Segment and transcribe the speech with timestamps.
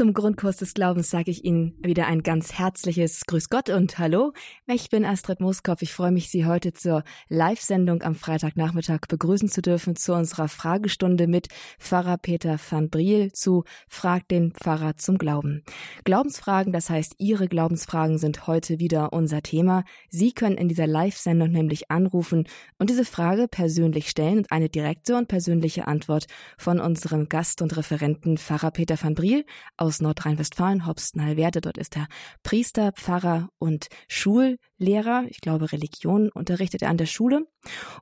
[0.00, 4.32] Zum Grundkurs des Glaubens sage ich Ihnen wieder ein ganz herzliches Grüß Gott und Hallo.
[4.66, 5.82] Ich bin Astrid Moskopf.
[5.82, 11.26] Ich freue mich, Sie heute zur Live-Sendung am Freitagnachmittag begrüßen zu dürfen zu unserer Fragestunde
[11.26, 15.64] mit Pfarrer Peter van Briel zu Frag den Pfarrer zum Glauben.
[16.04, 19.84] Glaubensfragen, das heißt, Ihre Glaubensfragen sind heute wieder unser Thema.
[20.08, 22.48] Sie können in dieser Live-Sendung nämlich anrufen
[22.78, 26.24] und diese Frage persönlich stellen und eine direkte und persönliche Antwort
[26.56, 29.44] von unserem Gast und Referenten Pfarrer Peter van Briel
[29.76, 31.60] aus Nordrhein-Westfalen, Hopstenheim-Werte.
[31.60, 32.06] Dort ist er
[32.44, 35.24] Priester, Pfarrer und Schullehrer.
[35.28, 37.46] Ich glaube, Religion unterrichtet er an der Schule.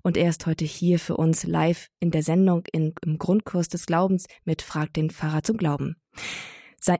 [0.02, 3.87] Und er ist heute hier für uns live in der Sendung in, im Grundkurs des
[3.87, 5.97] Glaubens mit Frag den Pfarrer zum Glauben.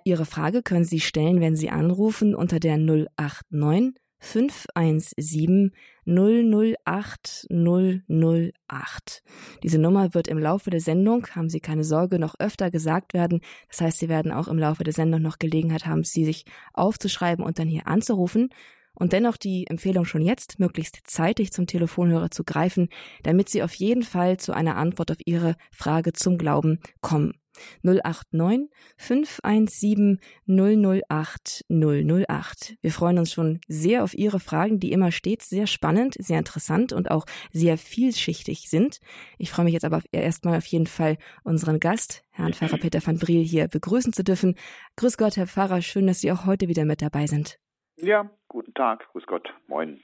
[0.05, 5.73] Ihre Frage können Sie stellen, wenn Sie anrufen unter der 089 517
[6.07, 9.23] 008 008.
[9.63, 13.41] Diese Nummer wird im Laufe der Sendung, haben Sie keine Sorge, noch öfter gesagt werden.
[13.69, 17.45] Das heißt, Sie werden auch im Laufe der Sendung noch Gelegenheit haben, sie sich aufzuschreiben
[17.45, 18.49] und dann hier anzurufen.
[18.95, 22.89] Und dennoch die Empfehlung schon jetzt, möglichst zeitig zum Telefonhörer zu greifen,
[23.23, 27.35] damit Sie auf jeden Fall zu einer Antwort auf Ihre Frage zum Glauben kommen.
[27.83, 32.77] 089 517 008 008.
[32.81, 36.93] Wir freuen uns schon sehr auf Ihre Fragen, die immer stets sehr spannend, sehr interessant
[36.93, 38.99] und auch sehr vielschichtig sind.
[39.39, 43.19] Ich freue mich jetzt aber erstmal auf jeden Fall unseren Gast, Herrn Pfarrer Peter van
[43.19, 44.57] Briel, hier begrüßen zu dürfen.
[44.97, 47.59] Grüß Gott, Herr Pfarrer, schön, dass Sie auch heute wieder mit dabei sind.
[47.97, 50.01] Ja, guten Tag, grüß Gott, moin.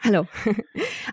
[0.00, 0.26] Hallo.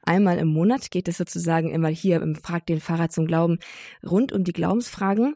[0.04, 3.60] Einmal im Monat geht es sozusagen immer hier im Frag den Pfarrer zum Glauben
[4.06, 5.36] rund um die Glaubensfragen.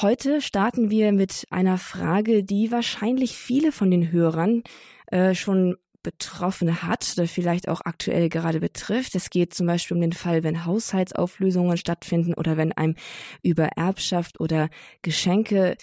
[0.00, 4.62] Heute starten wir mit einer Frage, die wahrscheinlich viele von den Hörern
[5.06, 9.14] äh, schon betroffen hat oder vielleicht auch aktuell gerade betrifft.
[9.14, 12.96] Es geht zum Beispiel um den Fall, wenn Haushaltsauflösungen stattfinden oder wenn einem
[13.42, 14.68] über Erbschaft oder
[15.02, 15.76] Geschenke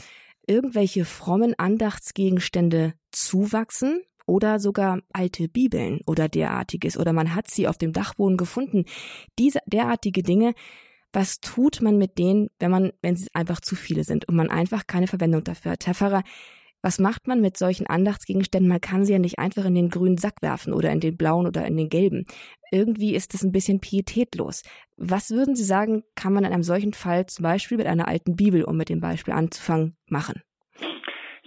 [0.46, 7.78] irgendwelche frommen Andachtsgegenstände zuwachsen oder sogar alte Bibeln oder derartiges oder man hat sie auf
[7.78, 8.86] dem Dachboden gefunden.
[9.38, 10.54] Diese derartige Dinge,
[11.12, 14.50] was tut man mit denen, wenn man, wenn sie einfach zu viele sind und man
[14.50, 15.88] einfach keine Verwendung dafür hat?
[15.88, 16.24] Herr Pfarrer,
[16.82, 18.70] was macht man mit solchen Andachtsgegenständen?
[18.70, 21.46] Man kann sie ja nicht einfach in den grünen Sack werfen oder in den blauen
[21.46, 22.26] oder in den gelben.
[22.72, 24.62] Irgendwie ist das ein bisschen pietätlos.
[24.96, 28.36] Was würden Sie sagen, kann man in einem solchen Fall zum Beispiel mit einer alten
[28.36, 30.42] Bibel, um mit dem Beispiel anzufangen, machen?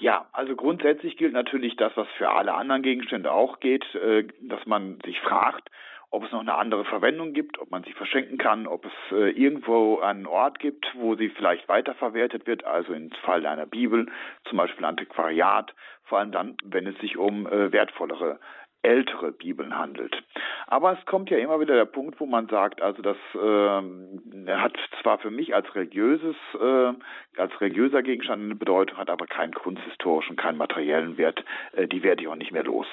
[0.03, 4.67] Ja, also grundsätzlich gilt natürlich das, was für alle anderen Gegenstände auch geht, äh, dass
[4.67, 5.71] man sich fragt,
[6.11, 9.31] ob es noch eine andere Verwendung gibt, ob man sie verschenken kann, ob es äh,
[9.31, 14.11] irgendwo einen Ort gibt, wo sie vielleicht weiterverwertet wird, also im Fall einer Bibel,
[14.49, 18.41] zum Beispiel Antiquariat, vor allem dann, wenn es sich um äh, wertvollere
[18.83, 20.23] ältere Bibeln handelt.
[20.67, 24.77] Aber es kommt ja immer wieder der Punkt, wo man sagt, also das äh, hat
[25.01, 26.93] zwar für mich als religiöses, äh,
[27.37, 31.45] als religiöser Gegenstand eine Bedeutung, hat aber keinen kunsthistorischen, keinen materiellen Wert.
[31.73, 32.87] Äh, die werde ich auch nicht mehr los.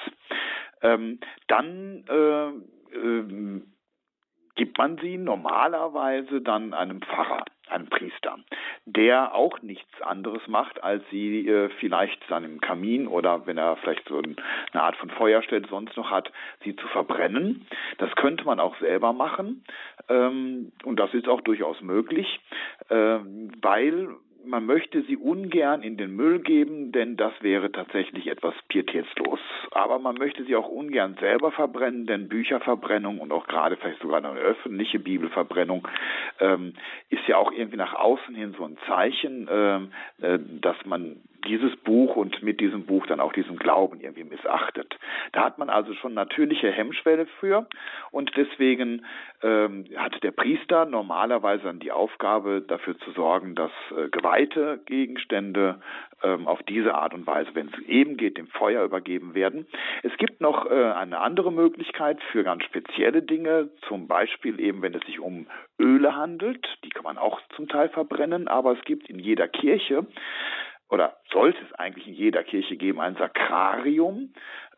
[0.82, 1.18] Ähm,
[1.48, 2.48] dann äh,
[2.96, 3.62] äh,
[4.60, 8.36] gibt man sie normalerweise dann einem Pfarrer, einem Priester,
[8.84, 14.06] der auch nichts anderes macht, als sie äh, vielleicht seinem Kamin oder wenn er vielleicht
[14.06, 16.30] so eine Art von Feuerstelle sonst noch hat,
[16.62, 17.66] sie zu verbrennen.
[17.96, 19.64] Das könnte man auch selber machen
[20.10, 22.38] ähm, und das ist auch durchaus möglich,
[22.90, 23.18] äh,
[23.62, 24.10] weil
[24.44, 29.40] man möchte sie ungern in den Müll geben, denn das wäre tatsächlich etwas pietätslos.
[29.70, 34.18] Aber man möchte sie auch ungern selber verbrennen, denn Bücherverbrennung und auch gerade vielleicht sogar
[34.18, 35.86] eine öffentliche Bibelverbrennung
[36.40, 36.74] ähm,
[37.08, 41.74] ist ja auch irgendwie nach außen hin so ein Zeichen, ähm, äh, dass man dieses
[41.76, 44.96] Buch und mit diesem Buch dann auch diesen Glauben irgendwie missachtet.
[45.32, 47.66] Da hat man also schon natürliche Hemmschwelle für
[48.10, 49.04] und deswegen
[49.42, 55.80] ähm, hat der Priester normalerweise dann die Aufgabe, dafür zu sorgen, dass äh, geweihte Gegenstände
[56.22, 59.66] ähm, auf diese Art und Weise, wenn es eben geht, dem Feuer übergeben werden.
[60.02, 64.94] Es gibt noch äh, eine andere Möglichkeit für ganz spezielle Dinge, zum Beispiel eben, wenn
[64.94, 65.46] es sich um
[65.78, 70.06] Öle handelt, die kann man auch zum Teil verbrennen, aber es gibt in jeder Kirche
[70.90, 74.32] oder sollte es eigentlich in jeder Kirche geben, ein Sakrarium,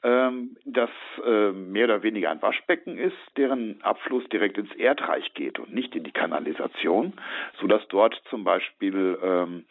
[0.04, 0.90] ähm, das
[1.24, 5.94] äh, mehr oder weniger ein Waschbecken ist, deren Abfluss direkt ins Erdreich geht und nicht
[5.94, 7.14] in die Kanalisation,
[7.60, 9.64] so dass dort zum Beispiel ähm,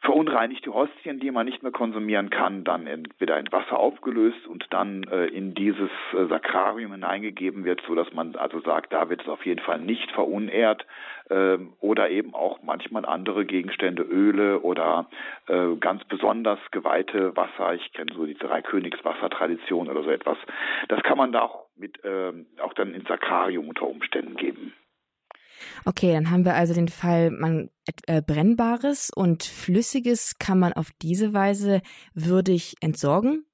[0.00, 5.02] verunreinigte Hostien, die man nicht mehr konsumieren kann, dann entweder in Wasser aufgelöst und dann
[5.04, 9.28] äh, in dieses äh, Sakrarium hineingegeben wird, so dass man also sagt, da wird es
[9.28, 10.86] auf jeden Fall nicht verunehrt
[11.30, 15.06] äh, oder eben auch manchmal andere Gegenstände, Öle oder
[15.46, 17.74] äh, ganz besonders geweihte Wasser.
[17.74, 20.38] Ich kenne so die drei Königswassertradition oder so etwas.
[20.88, 22.32] Das kann man da auch mit äh,
[22.62, 24.72] auch dann ins Sakrarium unter Umständen geben.
[25.84, 27.70] Okay, dann haben wir also den Fall, man
[28.06, 31.82] äh, brennbares und flüssiges kann man auf diese Weise
[32.14, 33.44] würdig entsorgen.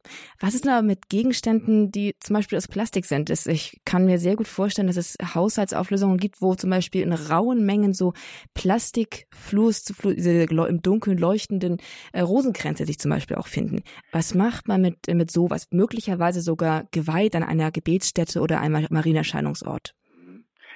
[0.40, 3.28] Was ist denn aber mit Gegenständen, die zum Beispiel aus Plastik sind?
[3.28, 7.66] Ich kann mir sehr gut vorstellen, dass es Haushaltsauflösungen gibt, wo zum Beispiel in rauen
[7.66, 8.14] Mengen so
[8.54, 11.76] Plastikfluss zu Fluss, diese im Dunkeln leuchtenden
[12.12, 13.82] äh, Rosenkränze sich zum Beispiel auch finden.
[14.12, 15.66] Was macht man mit, mit sowas?
[15.70, 19.94] Möglicherweise sogar geweiht an einer Gebetsstätte oder einem Marienerscheinungsort?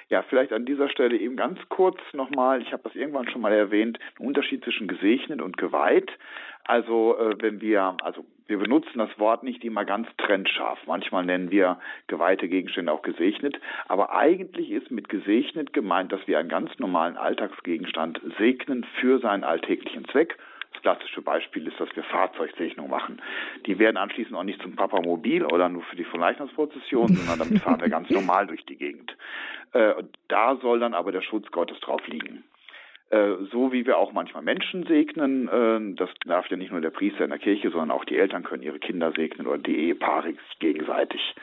[0.09, 3.51] Ja, vielleicht an dieser Stelle eben ganz kurz nochmal, ich habe das irgendwann schon mal
[3.51, 6.11] erwähnt, ein Unterschied zwischen gesegnet und geweiht.
[6.63, 10.79] Also äh, wenn wir, also wir benutzen das Wort nicht immer ganz trennscharf.
[10.85, 13.59] Manchmal nennen wir geweihte Gegenstände auch gesegnet.
[13.87, 19.43] Aber eigentlich ist mit gesegnet gemeint, dass wir einen ganz normalen Alltagsgegenstand segnen für seinen
[19.43, 20.37] alltäglichen Zweck.
[20.87, 23.21] Das klassische Beispiel ist, dass wir Fahrzeugsegnung machen.
[23.65, 27.81] Die werden anschließend auch nicht zum Papamobil oder nur für die Verleichnungsprozession, sondern damit fahren
[27.81, 29.17] wir ganz normal durch die Gegend.
[29.73, 29.95] Äh,
[30.29, 32.45] da soll dann aber der Schutz Gottes drauf liegen.
[33.09, 36.91] Äh, so wie wir auch manchmal Menschen segnen, äh, das darf ja nicht nur der
[36.91, 40.35] Priester in der Kirche, sondern auch die Eltern können ihre Kinder segnen oder die Ehepaare
[40.59, 41.35] gegenseitig.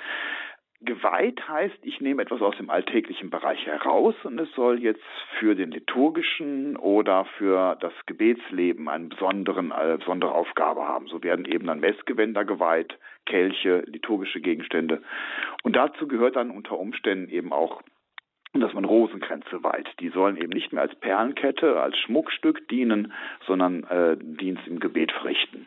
[0.85, 5.03] Geweiht heißt, ich nehme etwas aus dem alltäglichen Bereich heraus und es soll jetzt
[5.39, 11.07] für den liturgischen oder für das Gebetsleben eine eine besondere Aufgabe haben.
[11.09, 15.03] So werden eben dann Messgewänder geweiht, Kelche, liturgische Gegenstände.
[15.63, 17.83] Und dazu gehört dann unter Umständen eben auch
[18.61, 19.89] dass man Rosenkränze weiht.
[19.99, 23.13] Die sollen eben nicht mehr als Perlenkette, als Schmuckstück dienen,
[23.47, 25.67] sondern äh, Dienst im Gebet verrichten.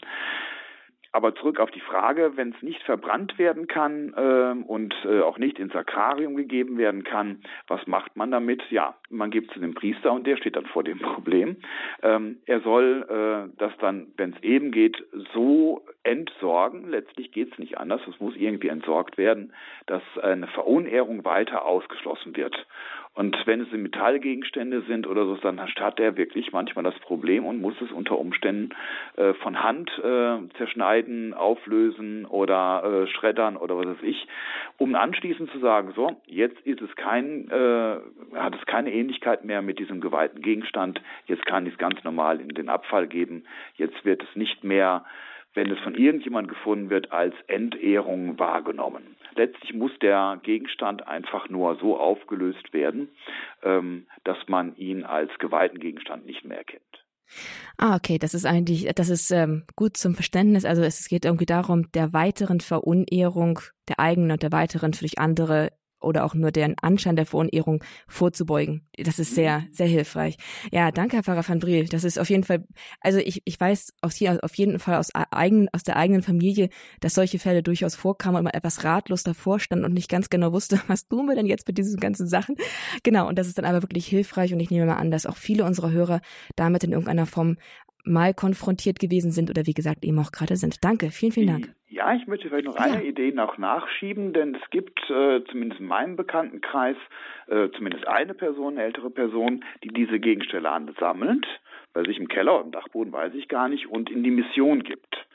[1.18, 5.40] Aber zurück auf die Frage, wenn es nicht verbrannt werden kann äh, und äh, auch
[5.40, 8.62] nicht ins Sakrarium gegeben werden kann, was macht man damit?
[8.70, 11.56] Ja, man gibt es zu dem Priester und der steht dann vor dem Problem.
[12.04, 15.04] Ähm, er soll äh, das dann, wenn es eben geht,
[15.34, 16.88] so entsorgen.
[16.88, 18.02] Letztlich geht es nicht anders.
[18.08, 19.54] Es muss irgendwie entsorgt werden,
[19.88, 22.68] dass eine Verunehrung weiter ausgeschlossen wird.
[23.18, 27.60] Und wenn es Metallgegenstände sind oder so, dann hat er wirklich manchmal das Problem und
[27.60, 28.76] muss es unter Umständen
[29.16, 34.28] äh, von Hand äh, zerschneiden, auflösen oder äh, schreddern oder was weiß ich,
[34.78, 37.96] um anschließend zu sagen, so, jetzt ist es kein, äh,
[38.36, 42.40] hat es keine Ähnlichkeit mehr mit diesem geweihten Gegenstand, jetzt kann ich es ganz normal
[42.40, 43.46] in den Abfall geben,
[43.78, 45.06] jetzt wird es nicht mehr
[45.58, 49.18] wenn es von irgendjemand gefunden wird, als Entehrung wahrgenommen.
[49.36, 53.10] Letztlich muss der Gegenstand einfach nur so aufgelöst werden,
[53.64, 56.84] ähm, dass man ihn als geweihten Gegenstand nicht mehr erkennt.
[57.78, 60.64] Ah, okay, das ist eigentlich, das ist ähm, gut zum Verständnis.
[60.64, 65.72] Also es geht irgendwie darum, der weiteren Verunehrung der eigenen und der weiteren durch andere
[66.00, 68.88] oder auch nur deren Anschein der Verunehrung vorzubeugen.
[68.98, 70.38] Das ist sehr, sehr hilfreich.
[70.72, 71.86] Ja, danke, Herr Pfarrer van Briel.
[71.86, 72.66] Das ist auf jeden Fall,
[73.02, 76.70] also ich, ich weiß auf, hier, auf jeden Fall aus, eigen, aus der eigenen Familie,
[77.00, 80.54] dass solche Fälle durchaus vorkamen und man etwas ratlos davor stand und nicht ganz genau
[80.54, 82.56] wusste, was tun wir denn jetzt mit diesen ganzen Sachen.
[83.04, 85.38] Genau, und das ist dann aber wirklich hilfreich und ich nehme mal an, dass auch
[85.38, 86.22] viele unserer Hörer
[86.56, 87.58] damit in irgendeiner Form
[88.04, 90.84] mal konfrontiert gewesen sind oder wie gesagt eben auch gerade sind.
[90.84, 91.77] Danke, vielen, vielen Dank.
[91.90, 93.10] Ja, ich möchte vielleicht noch eine ja.
[93.10, 96.98] Idee noch nachschieben, denn es gibt äh, zumindest in meinem Bekanntenkreis
[97.48, 101.48] äh, zumindest eine Person, eine ältere Person, die diese Gegenstände ansammelt,
[101.94, 104.84] bei sich im Keller oder im Dachboden, weiß ich gar nicht, und in die Mission
[104.84, 105.26] gibt.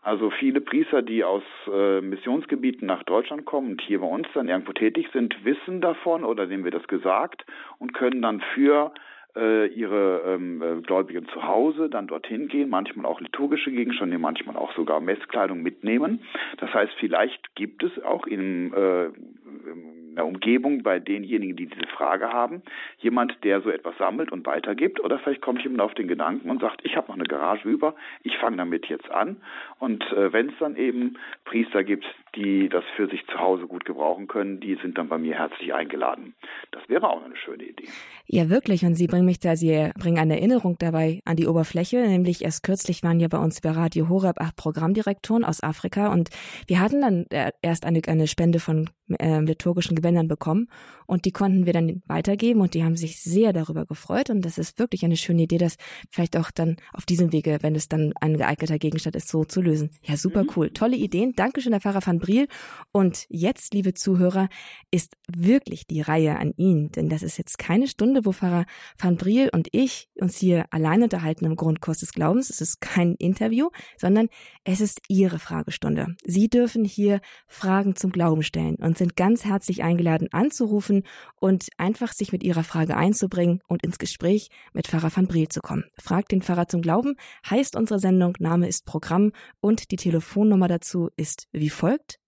[0.00, 4.48] Also viele Priester, die aus äh, Missionsgebieten nach Deutschland kommen und hier bei uns dann
[4.48, 7.44] irgendwo tätig sind, wissen davon oder denen wird das gesagt
[7.78, 8.94] und können dann für
[9.36, 14.56] äh, ihre ähm, äh, Gläubigen zu Hause dann dorthin gehen, manchmal auch liturgische Gegenstände, manchmal
[14.56, 16.20] auch sogar Messkleidung mitnehmen.
[16.58, 21.86] Das heißt, vielleicht gibt es auch in, äh, in der Umgebung bei denjenigen, die diese
[21.88, 22.62] Frage haben,
[22.98, 25.00] jemand, der so etwas sammelt und weitergibt.
[25.00, 27.94] Oder vielleicht kommt jemand auf den Gedanken und sagt, ich habe noch eine Garage über,
[28.22, 29.36] ich fange damit jetzt an.
[29.78, 32.04] Und äh, wenn es dann eben Priester gibt,
[32.34, 35.72] die das für sich zu Hause gut gebrauchen können, die sind dann bei mir herzlich
[35.72, 36.34] eingeladen.
[36.72, 37.88] Das wäre auch eine schöne Idee.
[38.26, 38.84] Ja, wirklich.
[38.84, 41.96] Und Sie bringen mich da, Sie bringen eine Erinnerung dabei an die Oberfläche.
[41.96, 46.30] Nämlich erst kürzlich waren ja bei uns bei Radio Horeb acht Programmdirektoren aus Afrika und
[46.66, 50.68] wir hatten dann äh, erst eine, eine Spende von äh, liturgischen Gewändern bekommen
[51.06, 54.58] und die konnten wir dann weitergeben und die haben sich sehr darüber gefreut und das
[54.58, 55.76] ist wirklich eine schöne Idee, das
[56.10, 59.60] vielleicht auch dann auf diesem Wege, wenn es dann ein geeigneter Gegenstand ist, so zu
[59.60, 59.90] lösen.
[60.02, 60.50] Ja, super mhm.
[60.56, 60.70] cool.
[60.70, 61.34] Tolle Ideen.
[61.36, 62.48] Dankeschön, Herr Pfarrer van Briel.
[62.92, 64.48] Und jetzt, liebe Zuhörer,
[64.90, 68.66] ist wirklich die Reihe an ihn, denn das ist jetzt keine Stunde, wo Pfarrer
[68.98, 72.50] van Briel und ich uns hier allein unterhalten im Grundkurs des Glaubens.
[72.50, 74.28] Es ist kein Interview, sondern
[74.64, 76.16] es ist Ihre Fragestunde.
[76.24, 81.04] Sie dürfen hier Fragen zum Glauben stellen und sind ganz herzlich eingeladen anzurufen
[81.40, 85.60] und einfach sich mit Ihrer Frage einzubringen und ins Gespräch mit Pfarrer van Briel zu
[85.60, 85.84] kommen.
[85.98, 87.16] Fragt den Pfarrer zum Glauben
[87.48, 92.18] heißt unsere Sendung, Name ist Programm und die Telefonnummer dazu ist wie folgt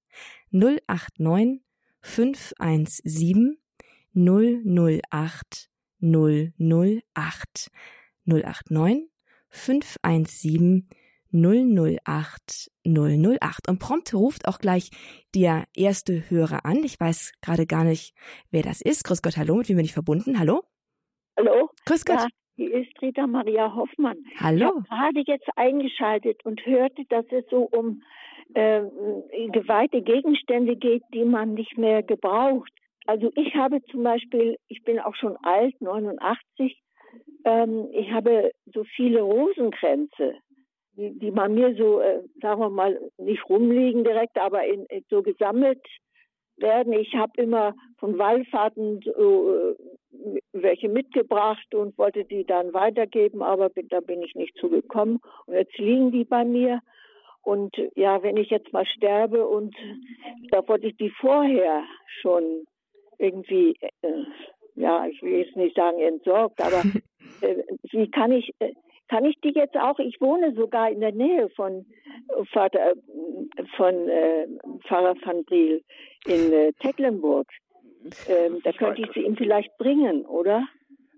[0.50, 1.62] 089
[2.02, 3.58] 517
[4.14, 5.70] 008
[6.00, 7.70] 008.
[8.24, 9.08] 089
[9.50, 10.88] 517
[11.32, 13.68] 008 008.
[13.68, 14.90] Und prompt ruft auch gleich
[15.34, 16.82] der erste Hörer an.
[16.84, 18.14] Ich weiß gerade gar nicht,
[18.50, 19.04] wer das ist.
[19.04, 20.38] Grüß Gott, hallo, mit wem bin ich verbunden?
[20.38, 20.62] Hallo?
[21.36, 21.70] Hallo?
[21.86, 22.20] Grüß Gott.
[22.20, 24.18] Ja, hier ist Rita Maria Hoffmann.
[24.40, 24.56] Hallo.
[24.56, 28.02] Ich habe gerade jetzt eingeschaltet und hörte, dass es so um
[28.54, 28.82] äh,
[29.52, 32.72] geweihte Gegenstände geht, die man nicht mehr gebraucht.
[33.06, 36.82] Also ich habe zum Beispiel, ich bin auch schon alt, 89,
[37.44, 40.34] ähm, ich habe so viele Rosenkränze,
[40.98, 45.04] die, die bei mir so, äh, sagen wir mal, nicht rumliegen direkt, aber in, in
[45.08, 45.80] so gesammelt
[46.56, 46.92] werden.
[46.92, 53.70] Ich habe immer von Wallfahrten so, äh, welche mitgebracht und wollte die dann weitergeben, aber
[53.70, 55.20] da bin ich nicht zugekommen.
[55.46, 56.80] Und jetzt liegen die bei mir.
[57.42, 59.74] Und ja, wenn ich jetzt mal sterbe und
[60.50, 61.84] da wollte ich die vorher
[62.20, 62.64] schon
[63.18, 64.24] irgendwie, äh,
[64.74, 66.82] ja, ich will jetzt nicht sagen entsorgt, aber
[67.40, 68.72] äh, wie kann ich, äh,
[69.08, 71.86] kann ich die jetzt auch, ich wohne sogar in der Nähe von
[72.52, 72.92] Vater,
[73.76, 74.46] von äh,
[74.86, 75.82] Pfarrer van Briel
[76.26, 77.48] in äh, Tecklenburg.
[78.28, 80.66] Ähm, da könnte ich sie ihm vielleicht bringen, oder?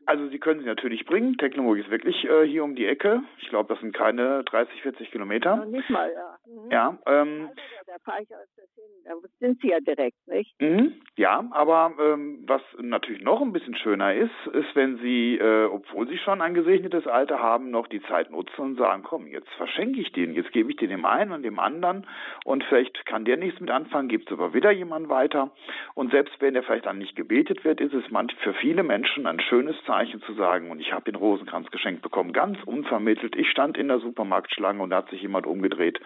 [0.06, 1.36] Also Sie können sie natürlich bringen.
[1.36, 3.22] Tecklenburg ist wirklich äh, hier um die Ecke.
[3.40, 5.56] Ich glaube, das sind keine 30, 40 Kilometer.
[5.56, 6.38] Noch nicht mal, ja.
[6.46, 6.70] Mhm.
[6.70, 8.99] Ja, ähm, Also, da fahre ich aus der hin.
[9.10, 10.54] Da sind sie ja direkt, nicht?
[10.60, 15.64] Mhm, ja, aber ähm, was natürlich noch ein bisschen schöner ist, ist, wenn Sie, äh,
[15.64, 19.48] obwohl Sie schon ein gesegnetes Alter haben, noch die Zeit nutzen und sagen, komm, jetzt
[19.56, 22.06] verschenke ich den, jetzt gebe ich den dem einen und dem anderen
[22.44, 25.50] und vielleicht kann der nichts mit anfangen, gibt es aber wieder jemand weiter.
[25.94, 28.04] Und selbst wenn der vielleicht dann nicht gebetet wird, ist es
[28.44, 32.32] für viele Menschen ein schönes Zeichen zu sagen, und ich habe den Rosenkranz geschenkt bekommen,
[32.32, 33.34] ganz unvermittelt.
[33.34, 35.98] Ich stand in der Supermarktschlange und da hat sich jemand umgedreht.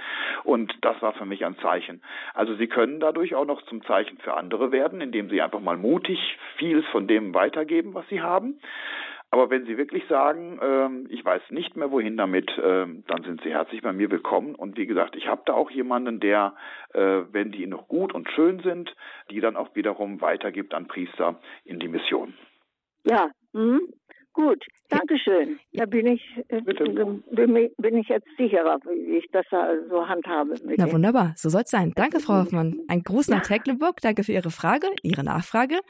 [0.43, 2.01] Und das war für mich ein Zeichen.
[2.33, 5.77] Also Sie können dadurch auch noch zum Zeichen für andere werden, indem Sie einfach mal
[5.77, 6.19] mutig
[6.57, 8.61] vieles von dem weitergeben, was Sie haben.
[9.31, 13.43] Aber wenn Sie wirklich sagen, ähm, ich weiß nicht mehr wohin damit, ähm, dann sind
[13.43, 14.55] Sie herzlich bei mir willkommen.
[14.55, 16.55] Und wie gesagt, ich habe da auch jemanden, der,
[16.93, 18.95] äh, wenn die noch gut und schön sind,
[19.31, 22.35] die dann auch wiederum weitergibt an Priester in die Mission.
[23.03, 23.81] Ja, mhm.
[24.35, 24.65] Gut.
[24.91, 25.59] Dankeschön.
[25.73, 26.85] Da bin ich, äh, Bitte.
[26.85, 30.55] bin, bin ich jetzt sicherer, wie ich das da so handhabe.
[30.65, 31.93] mit Na wunderbar, so soll's sein.
[31.97, 32.81] Danke, Frau Hoffmann.
[32.89, 34.01] Ein Gruß nach Tecklenburg.
[34.03, 35.81] Danke für Ihre Frage, Ihre Nachfrage.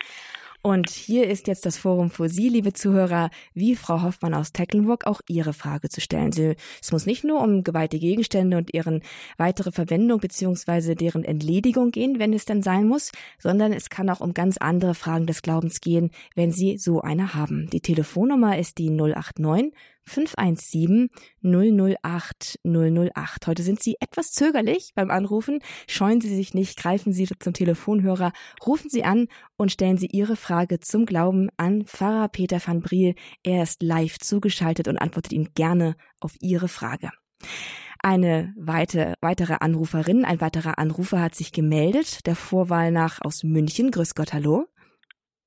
[0.66, 5.06] Und hier ist jetzt das Forum für Sie, liebe Zuhörer, wie Frau Hoffmann aus Tecklenburg
[5.06, 6.33] auch Ihre Frage zu stellen.
[6.33, 9.02] Sie, es muss nicht nur um geweihte Gegenstände und ihren
[9.37, 14.21] weitere Verwendung beziehungsweise deren Entledigung gehen, wenn es dann sein muss, sondern es kann auch
[14.23, 17.68] um ganz andere Fragen des Glaubens gehen, wenn Sie so eine haben.
[17.68, 19.75] Die Telefonnummer ist die 089
[20.06, 21.08] 517
[21.42, 23.46] 008 008.
[23.46, 25.61] Heute sind Sie etwas zögerlich beim Anrufen.
[25.88, 28.32] Scheuen Sie sich nicht, greifen Sie zum Telefonhörer,
[28.66, 33.14] rufen Sie an und stellen Sie Ihre Frage zum Glauben an Pfarrer Peter van Briel.
[33.42, 37.11] Er ist live zugeschaltet und antwortet Ihnen gerne auf Ihre Frage.
[38.00, 43.90] Eine weite, weitere Anruferin, ein weiterer Anrufer hat sich gemeldet, der Vorwahl nach aus München.
[43.90, 44.66] Grüß Gott, hallo.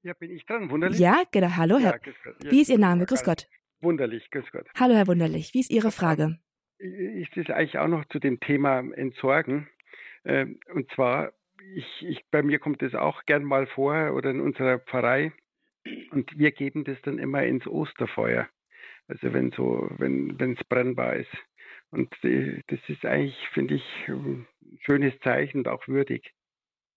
[0.01, 0.71] Ja, bin ich dran?
[0.71, 0.99] Wunderlich?
[0.99, 1.99] Ja, genau, hallo, Herr.
[2.03, 3.05] Ja, Wie ist Ihr Name?
[3.05, 3.47] Grüß Gott.
[3.81, 4.67] Wunderlich, grüß Gott.
[4.79, 5.53] Hallo, Herr Wunderlich.
[5.53, 6.39] Wie ist Ihre Frage?
[6.79, 9.67] Ist es eigentlich auch noch zu dem Thema Entsorgen?
[10.25, 11.34] Ähm, Und zwar,
[11.75, 15.31] ich, ich, bei mir kommt das auch gern mal vor oder in unserer Pfarrei.
[16.12, 18.48] Und wir geben das dann immer ins Osterfeuer.
[19.07, 21.31] Also wenn so, wenn wenn es brennbar ist.
[21.91, 24.48] Und äh, das ist eigentlich, finde ich, ein
[24.81, 26.34] schönes Zeichen und auch würdig.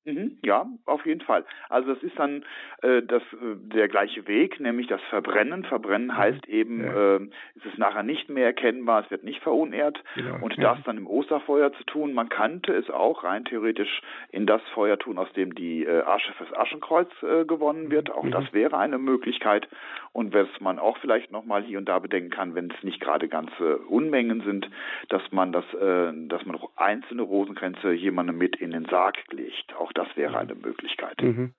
[0.07, 1.45] Mhm, ja, auf jeden Fall.
[1.69, 2.45] Also das ist dann
[2.83, 5.65] äh, das, äh, der gleiche Weg, nämlich das Verbrennen.
[5.65, 6.85] Verbrennen heißt eben, Mhm.
[6.85, 7.17] Ja.
[7.17, 7.21] äh,
[7.57, 10.03] es ist nachher nicht mehr erkennbar, es wird nicht verunehrt.
[10.15, 10.39] Genau.
[10.43, 10.75] Und ja.
[10.75, 14.99] das dann im Osterfeuer zu tun, man könnte es auch rein theoretisch in das Feuer
[14.99, 18.11] tun, aus dem die äh, Asche fürs Aschenkreuz äh, gewonnen wird.
[18.11, 18.31] Auch Mhm.
[18.31, 19.69] das wäre eine Möglichkeit.
[20.13, 23.29] Und was man auch vielleicht nochmal hier und da bedenken kann, wenn es nicht gerade
[23.29, 24.69] ganze Unmengen sind,
[25.09, 29.75] dass man das, äh, dass man auch einzelne Rosenkränze jemandem mit in den Sarg legt.
[29.79, 31.21] Auch das wäre eine Möglichkeit.
[31.23, 31.55] Mhm.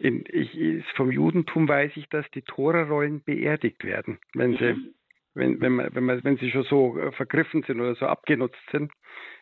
[0.00, 4.94] In, ich, vom Judentum weiß ich, dass die Torarollen beerdigt werden, wenn sie, Mhm.
[5.34, 8.60] wenn, wenn, man, wenn, man, wenn sie schon so äh, vergriffen sind oder so abgenutzt
[8.70, 8.92] sind.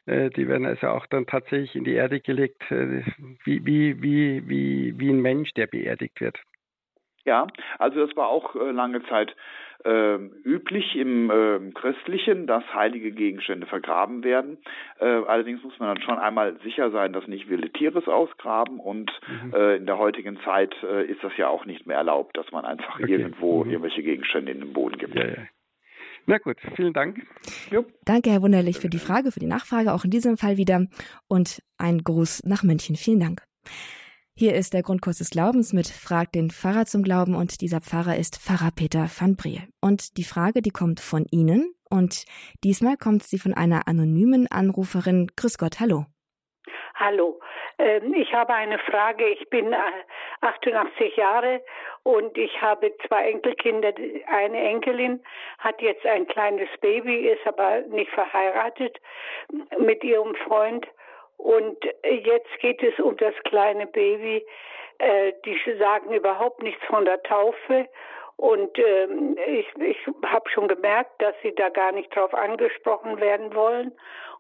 [0.07, 3.03] Äh, die werden also auch dann tatsächlich in die Erde gelegt, äh,
[3.45, 6.41] wie, wie, wie, wie, wie ein Mensch, der beerdigt wird.
[7.25, 9.37] Ja, also das war auch äh, lange Zeit
[10.45, 14.59] üblich im äh, Christlichen, dass heilige Gegenstände vergraben werden.
[14.99, 18.79] Äh, allerdings muss man dann schon einmal sicher sein, dass nicht wilde Tiere es ausgraben
[18.81, 19.55] und Mhm.
[19.55, 22.65] äh, in der heutigen Zeit äh, ist das ja auch nicht mehr erlaubt, dass man
[22.65, 23.13] einfach Okay.
[23.13, 23.71] irgendwo Mhm.
[23.71, 25.15] irgendwelche Gegenstände in den Boden gibt.
[25.15, 25.35] Ja, ja.
[26.27, 27.21] Na gut, vielen Dank.
[28.05, 30.87] Danke, Herr Wunderlich, für die Frage, für die Nachfrage, auch in diesem Fall wieder.
[31.29, 32.95] Und ein Gruß nach München.
[32.97, 33.43] Vielen Dank.
[34.41, 38.17] Hier ist der Grundkurs des Glaubens mit Frag den Pfarrer zum Glauben und dieser Pfarrer
[38.17, 39.69] ist Pfarrer Peter van Bree.
[39.83, 42.25] Und die Frage, die kommt von Ihnen und
[42.65, 45.27] diesmal kommt sie von einer anonymen Anruferin.
[45.37, 46.07] Grüß Gott, hallo.
[46.95, 47.39] Hallo,
[47.77, 49.29] ähm, ich habe eine Frage.
[49.29, 49.75] Ich bin
[50.41, 51.61] 88 äh, Jahre
[52.05, 53.93] und ich habe zwei Enkelkinder.
[54.27, 55.23] Eine Enkelin
[55.59, 58.99] hat jetzt ein kleines Baby, ist aber nicht verheiratet
[59.79, 60.87] mit ihrem Freund.
[61.43, 64.45] Und jetzt geht es um das kleine Baby.
[64.99, 67.89] Äh, die sagen überhaupt nichts von der Taufe.
[68.37, 73.55] Und ähm, ich, ich habe schon gemerkt, dass sie da gar nicht drauf angesprochen werden
[73.55, 73.93] wollen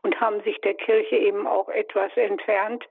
[0.02, 2.86] und haben sich der Kirche eben auch etwas entfernt.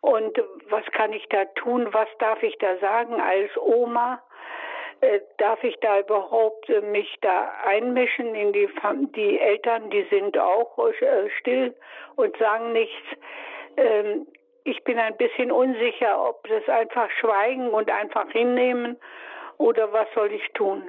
[0.00, 1.88] Und was kann ich da tun?
[1.92, 4.22] Was darf ich da sagen als Oma?
[5.00, 10.06] Äh, darf ich da überhaupt äh, mich da einmischen in die Fam die Eltern, die
[10.10, 11.74] sind auch äh, still
[12.16, 13.04] und sagen nichts.
[13.76, 14.26] Ähm,
[14.64, 18.96] ich bin ein bisschen unsicher, ob das einfach schweigen und einfach hinnehmen
[19.58, 20.82] oder was soll ich tun?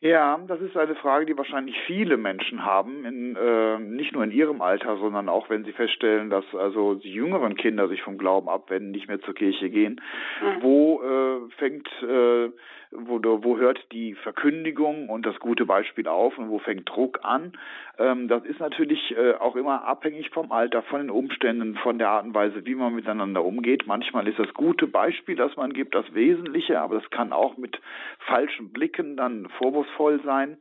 [0.00, 4.30] Ja, das ist eine Frage, die wahrscheinlich viele Menschen haben, in, äh, nicht nur in
[4.30, 8.48] ihrem Alter, sondern auch wenn sie feststellen, dass also die jüngeren Kinder sich vom Glauben
[8.48, 10.00] abwenden, nicht mehr zur Kirche gehen.
[10.40, 10.62] Mhm.
[10.62, 12.50] Wo äh, fängt äh,
[12.90, 17.52] wo, wo hört die Verkündigung und das gute Beispiel auf und wo fängt Druck an.
[17.98, 22.10] Ähm, das ist natürlich äh, auch immer abhängig vom Alter, von den Umständen, von der
[22.10, 23.86] Art und Weise, wie man miteinander umgeht.
[23.86, 27.80] Manchmal ist das gute Beispiel, das man gibt, das Wesentliche, aber das kann auch mit
[28.26, 30.58] falschen Blicken dann vorwurfsvoll sein.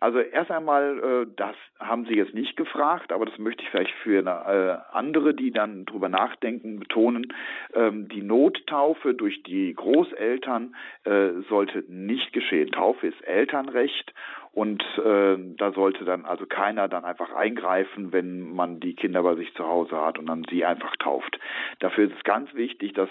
[0.00, 3.90] Also erst einmal, äh, das haben Sie jetzt nicht gefragt, aber das möchte ich vielleicht
[4.02, 7.34] für eine, äh, andere, die dann drüber nachdenken, betonen.
[7.74, 11.30] Ähm, die Nottaufe durch die Großeltern äh,
[11.68, 12.70] sollte nicht geschehen.
[12.70, 14.12] Taufe ist Elternrecht
[14.52, 19.34] und äh, da sollte dann also keiner dann einfach eingreifen, wenn man die Kinder bei
[19.34, 21.38] sich zu Hause hat und dann sie einfach tauft.
[21.78, 23.10] Dafür ist es ganz wichtig, dass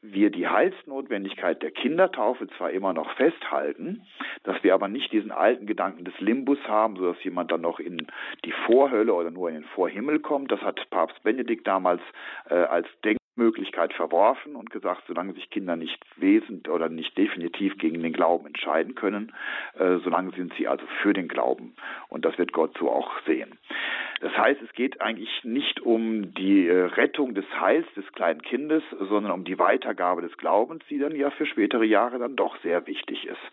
[0.00, 4.02] wir die Heilsnotwendigkeit der Kindertaufe zwar immer noch festhalten,
[4.44, 8.06] dass wir aber nicht diesen alten Gedanken des Limbus haben, sodass jemand dann noch in
[8.44, 10.50] die Vorhölle oder nur in den Vorhimmel kommt.
[10.50, 12.00] Das hat Papst Benedikt damals
[12.48, 17.78] äh, als Denk Möglichkeit verworfen und gesagt, solange sich Kinder nicht wesend oder nicht definitiv
[17.78, 19.32] gegen den Glauben entscheiden können,
[19.78, 21.74] äh, solange sind sie also für den Glauben.
[22.08, 23.58] Und das wird Gott so auch sehen.
[24.20, 28.82] Das heißt, es geht eigentlich nicht um die äh, Rettung des Heils des kleinen Kindes,
[28.98, 32.86] sondern um die Weitergabe des Glaubens, die dann ja für spätere Jahre dann doch sehr
[32.86, 33.52] wichtig ist.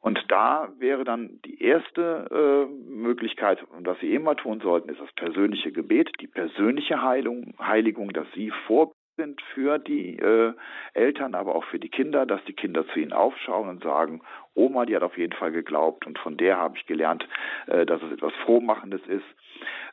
[0.00, 5.00] Und da wäre dann die erste äh, Möglichkeit, und was Sie immer tun sollten, ist
[5.00, 10.54] das persönliche Gebet, die persönliche Heilung, Heiligung, dass Sie vor sind für die äh,
[10.94, 14.22] Eltern, aber auch für die Kinder, dass die Kinder zu ihnen aufschauen und sagen,
[14.54, 17.28] Oma, die hat auf jeden Fall geglaubt und von der habe ich gelernt,
[17.66, 19.26] äh, dass es etwas Frohmachendes ist.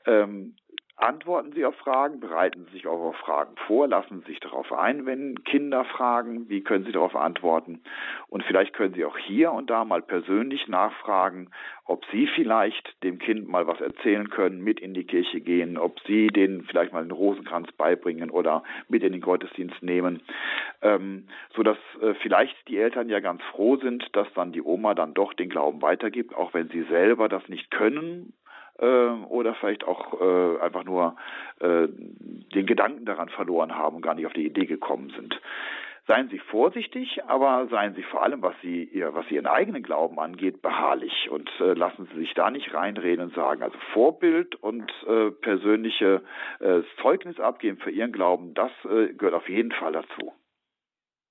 [0.06, 0.56] Ähm,
[0.98, 4.72] Antworten Sie auf Fragen, bereiten Sie sich auch auf Fragen vor, lassen Sie sich darauf
[4.72, 7.82] ein, wenn Kinder fragen, wie können Sie darauf antworten.
[8.30, 11.50] Und vielleicht können Sie auch hier und da mal persönlich nachfragen,
[11.84, 16.00] ob Sie vielleicht dem Kind mal was erzählen können, mit in die Kirche gehen, ob
[16.08, 20.22] Sie denen vielleicht mal einen Rosenkranz beibringen oder mit in den Gottesdienst nehmen,
[20.82, 25.14] ähm, sodass äh, vielleicht die Eltern ja ganz froh sind, dass dann die Oma dann
[25.14, 28.32] doch den Glauben weitergibt, auch wenn sie selber das nicht können
[28.78, 31.16] oder vielleicht auch äh, einfach nur
[31.60, 35.40] äh, den Gedanken daran verloren haben und gar nicht auf die Idee gekommen sind.
[36.08, 39.82] Seien Sie vorsichtig, aber seien Sie vor allem, was Sie, ihr, was Sie Ihren eigenen
[39.82, 44.54] Glauben angeht, beharrlich und äh, lassen Sie sich da nicht reinreden und sagen, also Vorbild
[44.56, 46.22] und äh, persönliche
[46.60, 50.32] äh, Zeugnis abgeben für Ihren Glauben, das äh, gehört auf jeden Fall dazu.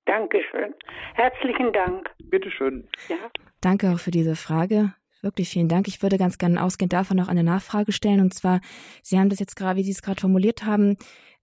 [0.06, 0.74] Dankeschön.
[1.14, 2.10] Herzlichen Dank.
[2.24, 2.88] Bitteschön.
[3.08, 3.16] Ja.
[3.60, 4.92] Danke auch für diese Frage.
[5.24, 5.88] Wirklich vielen Dank.
[5.88, 8.20] Ich würde ganz gerne ausgehend davon noch eine Nachfrage stellen.
[8.20, 8.60] Und zwar,
[9.02, 10.98] Sie haben das jetzt gerade, wie Sie es gerade formuliert haben,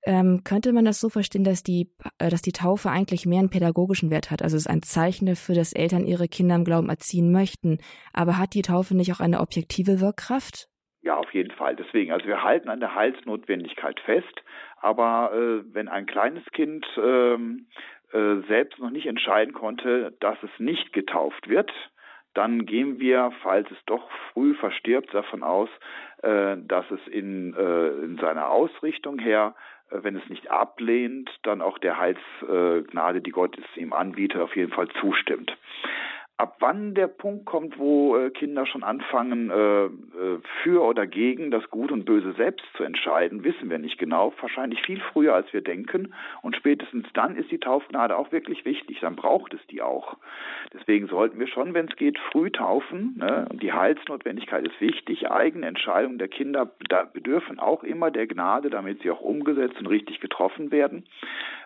[0.06, 1.90] ähm, könnte man das so verstehen, dass die,
[2.20, 4.44] äh, dass die Taufe eigentlich mehr einen pädagogischen Wert hat?
[4.44, 7.80] Also es ist ein Zeichen dafür, dass Eltern ihre Kinder im Glauben erziehen möchten.
[8.14, 10.70] Aber hat die Taufe nicht auch eine objektive Wirkkraft?
[11.02, 11.76] Ja, auf jeden Fall.
[11.76, 14.44] Deswegen, also wir halten an der Heilsnotwendigkeit fest.
[14.80, 17.66] Aber äh, wenn ein kleines Kind ähm,
[18.14, 21.72] äh, selbst noch nicht entscheiden konnte, dass es nicht getauft wird,
[22.34, 25.70] dann gehen wir, falls es doch früh verstirbt, davon aus,
[26.24, 29.56] äh, dass es in, äh, in seiner Ausrichtung her,
[29.90, 34.56] äh, wenn es nicht ablehnt, dann auch der Heilsgnade, die Gott es ihm anbietet, auf
[34.56, 35.56] jeden Fall zustimmt.
[36.38, 39.90] Ab wann der Punkt kommt, wo äh, Kinder schon anfangen, äh, äh,
[40.64, 44.34] für oder gegen das Gut und Böse selbst zu entscheiden, wissen wir nicht genau.
[44.42, 46.16] Wahrscheinlich viel früher, als wir denken.
[46.42, 49.00] Und spätestens dann ist die Taufgnade auch wirklich wichtig.
[49.02, 50.18] Dann braucht es die auch.
[50.74, 53.18] Deswegen sollten wir schon, wenn es geht, früh taufen.
[53.18, 53.48] Ne?
[53.54, 55.30] Die Heilsnotwendigkeit ist wichtig.
[55.30, 56.66] Eigene Entscheidungen der Kinder
[57.14, 61.06] bedürfen auch immer der Gnade, damit sie auch umgesetzt und richtig getroffen werden.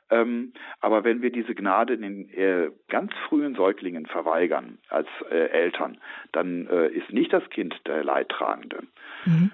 [0.10, 5.98] Ähm, aber wenn wir diese Gnade den äh, ganz frühen Säuglingen verweigern als äh, Eltern,
[6.32, 8.84] dann äh, ist nicht das Kind der Leidtragende.
[9.26, 9.52] Mhm.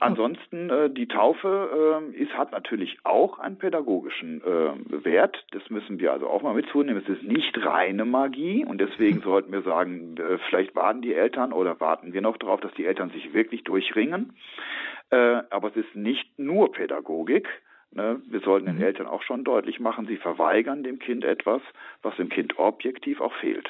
[0.00, 5.44] Ansonsten äh, die Taufe äh, ist, hat natürlich auch einen pädagogischen äh, Wert.
[5.52, 7.02] Das müssen wir also auch mal mitzunehmen.
[7.06, 11.52] Es ist nicht reine Magie und deswegen sollten wir sagen, äh, vielleicht warten die Eltern
[11.52, 14.32] oder warten wir noch darauf, dass die Eltern sich wirklich durchringen.
[15.10, 17.46] Äh, aber es ist nicht nur Pädagogik.
[17.92, 18.22] Ne?
[18.28, 18.82] Wir sollten den mhm.
[18.82, 21.62] Eltern auch schon deutlich machen, sie verweigern dem Kind etwas,
[22.02, 23.68] was dem Kind objektiv auch fehlt.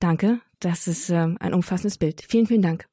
[0.00, 2.22] Danke, das ist ähm, ein umfassendes Bild.
[2.28, 2.86] Vielen, vielen Dank.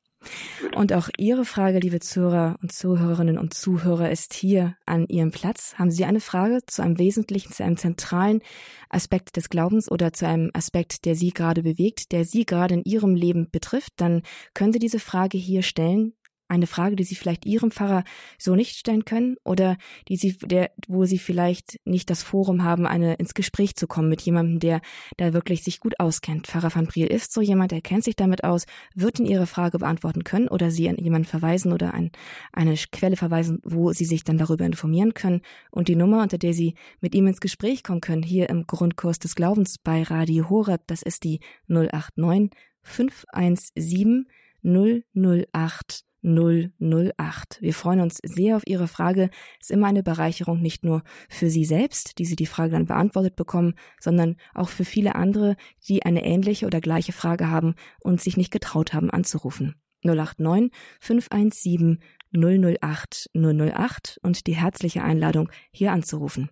[0.76, 5.76] Und auch Ihre Frage, liebe Zuhörer und Zuhörerinnen und Zuhörer, ist hier an Ihrem Platz.
[5.78, 8.42] Haben Sie eine Frage zu einem wesentlichen, zu einem zentralen
[8.90, 12.84] Aspekt des Glaubens oder zu einem Aspekt, der Sie gerade bewegt, der Sie gerade in
[12.86, 16.14] Ihrem Leben betrifft, dann können Sie diese Frage hier stellen
[16.54, 18.04] eine Frage, die Sie vielleicht Ihrem Pfarrer
[18.38, 22.86] so nicht stellen können oder die Sie, der, wo Sie vielleicht nicht das Forum haben,
[22.86, 24.82] eine ins Gespräch zu kommen mit jemandem, der
[25.18, 26.48] da wirklich sich gut auskennt.
[26.48, 29.80] Pfarrer van Briel ist so jemand, der kennt sich damit aus, wird Ihnen Ihre Frage
[29.80, 32.12] beantworten können oder Sie an jemanden verweisen oder an
[32.52, 35.42] eine Quelle verweisen, wo Sie sich dann darüber informieren können.
[35.72, 39.18] Und die Nummer, unter der Sie mit ihm ins Gespräch kommen können, hier im Grundkurs
[39.18, 42.52] des Glaubens bei Radio Horeb, das ist die 089
[42.84, 44.28] 517
[44.64, 47.62] 008 008.
[47.62, 49.30] Wir freuen uns sehr auf Ihre Frage.
[49.60, 52.86] Es ist immer eine Bereicherung, nicht nur für Sie selbst, die Sie die Frage dann
[52.86, 55.56] beantwortet bekommen, sondern auch für viele andere,
[55.88, 59.76] die eine ähnliche oder gleiche Frage haben und sich nicht getraut haben anzurufen.
[60.04, 62.00] 089 517
[62.34, 66.50] 008 008 und die herzliche Einladung, hier anzurufen.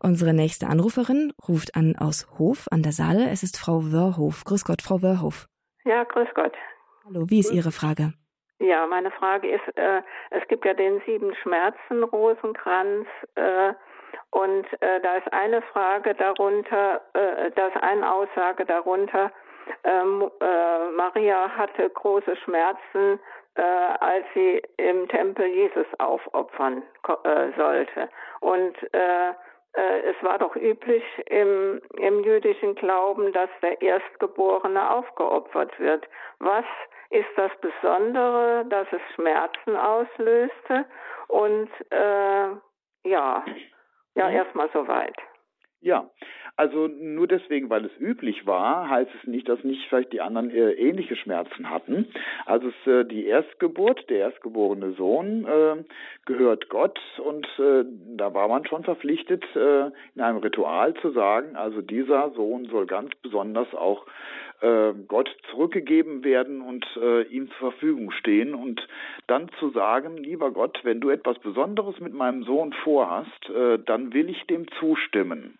[0.00, 3.30] Unsere nächste Anruferin ruft an aus Hof an der Saale.
[3.30, 4.44] Es ist Frau Wörhof.
[4.44, 5.48] Grüß Gott, Frau Wörhof.
[5.84, 6.52] Ja, grüß Gott.
[7.06, 8.12] Hallo, wie ist Ihre Frage?
[8.60, 13.74] Ja, meine Frage ist, äh, es gibt ja den sieben Schmerzen Rosenkranz äh,
[14.30, 19.32] und äh, da ist eine Frage darunter, äh, da ist eine Aussage darunter,
[19.82, 23.18] ähm, äh, Maria hatte große Schmerzen,
[23.56, 26.82] äh, als sie im Tempel Jesus aufopfern
[27.56, 28.08] sollte.
[28.40, 28.76] Und
[29.76, 36.06] es war doch üblich im, im jüdischen Glauben, dass der Erstgeborene aufgeopfert wird.
[36.38, 36.64] Was
[37.14, 40.84] ist das Besondere, dass es Schmerzen auslöste?
[41.28, 42.48] Und äh,
[43.08, 43.44] ja,
[44.14, 44.36] ja, mhm.
[44.36, 45.16] erstmal soweit.
[45.80, 46.08] Ja,
[46.56, 50.50] also nur deswegen, weil es üblich war, heißt es nicht, dass nicht vielleicht die anderen
[50.50, 52.06] äh, ähnliche Schmerzen hatten.
[52.46, 55.84] Also es, äh, die Erstgeburt, der erstgeborene Sohn äh,
[56.24, 57.84] gehört Gott und äh,
[58.16, 62.86] da war man schon verpflichtet, äh, in einem Ritual zu sagen, also dieser Sohn soll
[62.86, 64.06] ganz besonders auch
[64.60, 68.86] äh, Gott zurückgegeben werden und äh, ihm zur Verfügung stehen und
[69.26, 74.12] dann zu sagen, lieber Gott, wenn du etwas Besonderes mit meinem Sohn vorhast, äh, dann
[74.12, 75.58] will ich dem zustimmen.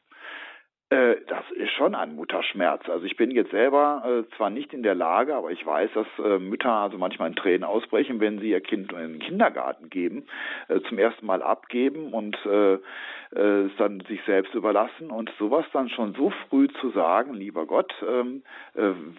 [0.94, 2.88] Äh, das ist schon ein Mutterschmerz.
[2.88, 6.07] Also ich bin jetzt selber äh, zwar nicht in der Lage, aber ich weiß, dass
[6.24, 10.26] äh, Mütter also manchmal in Tränen ausbrechen, wenn sie ihr Kind in den Kindergarten geben,
[10.68, 15.11] äh, zum ersten Mal abgeben und äh, äh, es dann sich selbst überlassen.
[15.11, 18.42] Und sowas dann schon so früh zu sagen, lieber Gott, ähm,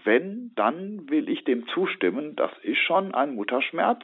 [0.04, 4.04] wenn, dann will ich dem zustimmen, das ist schon ein Mutterschmerz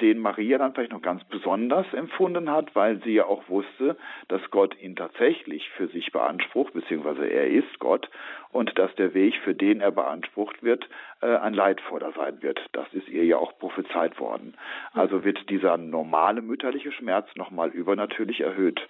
[0.00, 3.96] den Maria dann vielleicht noch ganz besonders empfunden hat, weil sie ja auch wusste,
[4.28, 8.10] dass Gott ihn tatsächlich für sich beansprucht, beziehungsweise er ist Gott
[8.50, 10.88] und dass der Weg, für den er beansprucht wird,
[11.20, 12.60] äh, ein leidvoller sein wird.
[12.72, 14.56] Das ist ihr ja auch prophezeit worden.
[14.92, 18.80] Also wird dieser normale mütterliche Schmerz nochmal übernatürlich erhöht.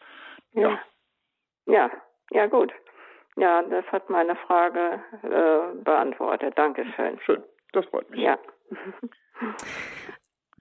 [0.53, 0.79] Ja.
[1.67, 1.91] Ja,
[2.31, 2.73] ja gut.
[3.37, 6.59] Ja, das hat meine Frage äh, beantwortet.
[6.59, 7.19] Dankeschön.
[7.25, 7.43] Schön,
[7.73, 8.21] das freut mich.
[8.21, 8.39] Ja.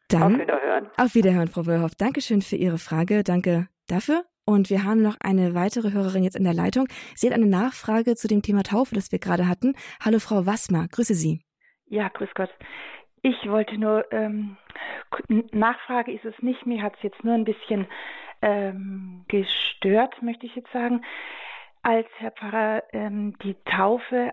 [0.10, 0.90] Dann auf Wiederhören.
[0.98, 1.96] Auf Wiederhören, Frau Wöhrhoff.
[1.96, 3.24] Dankeschön für Ihre Frage.
[3.24, 4.26] Danke dafür.
[4.46, 6.88] Und wir haben noch eine weitere Hörerin jetzt in der Leitung.
[7.16, 9.76] Sie hat eine Nachfrage zu dem Thema Taufe, das wir gerade hatten.
[10.04, 10.88] Hallo, Frau Wassmer.
[10.88, 11.42] Grüße Sie.
[11.86, 12.50] Ja, grüß Gott.
[13.22, 14.58] Ich wollte nur, ähm,
[15.52, 17.86] Nachfrage ist es nicht, mir hat es jetzt nur ein bisschen
[18.42, 21.02] ähm, gestört, möchte ich jetzt sagen,
[21.82, 24.32] als Herr Pfarrer ähm, die Taufe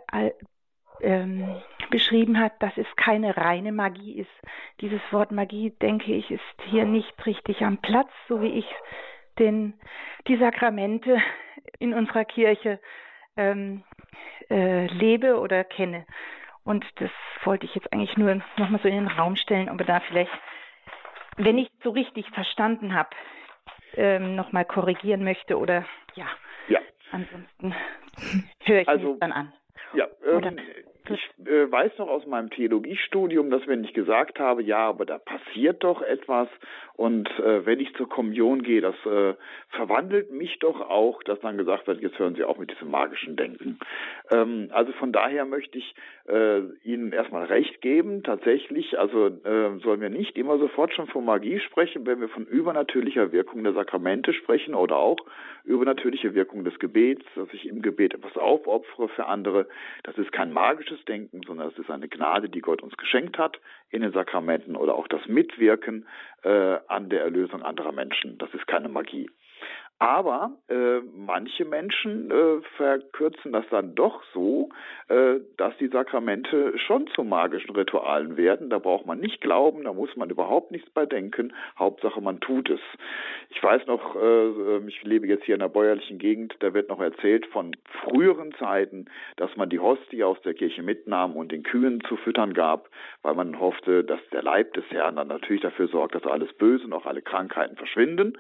[1.01, 4.31] ähm, beschrieben hat, dass es keine reine Magie ist.
[4.81, 8.67] Dieses Wort Magie, denke ich, ist hier nicht richtig am Platz, so wie ich
[9.39, 9.75] den,
[10.27, 11.21] die Sakramente
[11.79, 12.81] in unserer Kirche
[13.37, 13.85] ähm,
[14.51, 16.07] äh, lebe oder kenne.
[16.65, 17.11] Und das
[17.45, 20.33] wollte ich jetzt eigentlich nur nochmal so in den Raum stellen, ob er da vielleicht,
[21.37, 23.11] wenn ich so richtig verstanden habe,
[23.95, 26.27] ähm, nochmal korrigieren möchte oder ja.
[26.69, 26.81] Ja.
[27.13, 27.75] Ansonsten
[28.65, 29.53] höre ich also, mich dann an.
[29.95, 30.59] Ja, ähm, um,
[31.09, 35.19] Ich äh, weiß noch aus meinem Theologiestudium, dass wenn ich gesagt habe, ja, aber da
[35.19, 36.49] passiert doch etwas
[36.97, 39.35] und äh, wenn ich zur Kommunion gehe, das äh,
[39.71, 43.37] verwandelt mich doch auch, dass dann gesagt wird, jetzt hören Sie auch mit diesem magischen
[43.37, 43.79] Denken.
[44.31, 45.95] Ähm, also von daher möchte ich
[46.27, 51.25] äh, Ihnen erstmal recht geben, tatsächlich, also äh, sollen wir nicht immer sofort schon von
[51.25, 55.19] Magie sprechen, wenn wir von übernatürlicher Wirkung der Sakramente sprechen oder auch
[55.65, 59.67] übernatürliche Wirkung des Gebets, dass ich im Gebet etwas aufopfere für andere.
[60.05, 63.61] Das ist kein magisches Denken, sondern es ist eine Gnade, die Gott uns geschenkt hat
[63.91, 66.07] in den Sakramenten oder auch das Mitwirken
[66.43, 68.39] äh, an der Erlösung anderer Menschen.
[68.39, 69.31] Das ist keine Magie.
[69.99, 74.69] Aber äh, manche Menschen äh, verkürzen das dann doch so,
[75.09, 78.69] äh, dass die Sakramente schon zu magischen Ritualen werden.
[78.69, 81.55] Da braucht man nicht glauben, da muss man überhaupt nichts bei denken.
[81.79, 82.81] Hauptsache, man tut es.
[83.49, 87.01] Ich weiß noch, äh, ich lebe jetzt hier in einer bäuerlichen Gegend, da wird noch
[87.01, 89.07] erzählt von früheren Zeiten,
[89.37, 92.91] dass man die Hostie aus der Kirche mitnahm und den Kühen zu füttern gab,
[93.23, 96.85] weil man hoffte, dass der Leib des Herrn dann natürlich dafür sorgt, dass alles Böse
[96.85, 98.37] und auch alle Krankheiten verschwinden.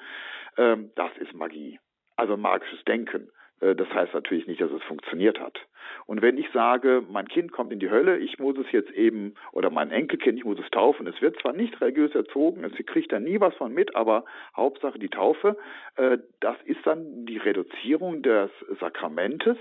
[0.56, 1.78] Ähm, das ist Magie.
[2.16, 3.28] Also magisches Denken.
[3.60, 5.58] Äh, das heißt natürlich nicht, dass es funktioniert hat.
[6.06, 9.34] Und wenn ich sage, mein Kind kommt in die Hölle, ich muss es jetzt eben,
[9.52, 13.12] oder mein Enkelkind, ich muss es taufen, es wird zwar nicht religiös erzogen, es kriegt
[13.12, 14.24] da nie was von mit, aber
[14.56, 15.56] Hauptsache die Taufe,
[15.96, 19.58] äh, das ist dann die Reduzierung des Sakramentes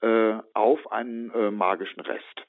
[0.00, 2.42] äh, auf einen magischen Rest.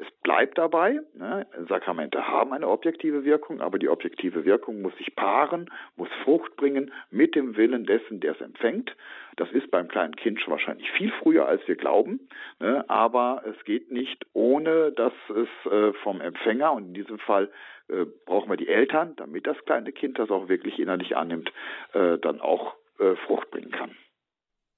[0.00, 5.14] Es bleibt dabei, ne, Sakramente haben eine objektive Wirkung, aber die objektive Wirkung muss sich
[5.14, 8.96] paaren, muss Frucht bringen mit dem Willen dessen, der es empfängt.
[9.36, 12.28] Das ist beim kleinen Kind schon wahrscheinlich viel früher, als wir glauben,
[12.60, 17.50] ne, aber es geht nicht, ohne dass es äh, vom Empfänger, und in diesem Fall
[17.88, 21.52] äh, brauchen wir die Eltern, damit das kleine Kind das auch wirklich innerlich annimmt,
[21.92, 23.90] äh, dann auch äh, Frucht bringen kann.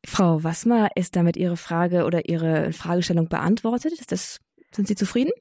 [0.04, 3.92] Frau Wassmer, ist damit Ihre Frage oder Ihre Fragestellung beantwortet?
[3.92, 4.40] Ist das
[4.74, 5.32] sind Sie zufrieden?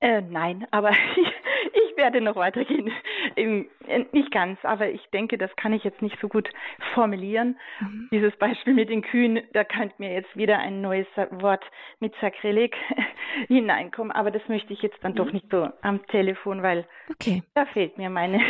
[0.00, 1.28] Äh, nein, aber ich,
[1.72, 2.90] ich werde noch weitergehen.
[3.36, 6.48] Im, äh, nicht ganz, aber ich denke, das kann ich jetzt nicht so gut
[6.94, 7.58] formulieren.
[7.80, 8.08] Mhm.
[8.10, 11.64] Dieses Beispiel mit den Kühen, da könnte mir jetzt wieder ein neues Wort
[12.00, 12.74] mit Sakrileg
[13.48, 15.16] hineinkommen, aber das möchte ich jetzt dann mhm.
[15.16, 17.42] doch nicht so am Telefon, weil okay.
[17.54, 18.40] da fehlt mir meine.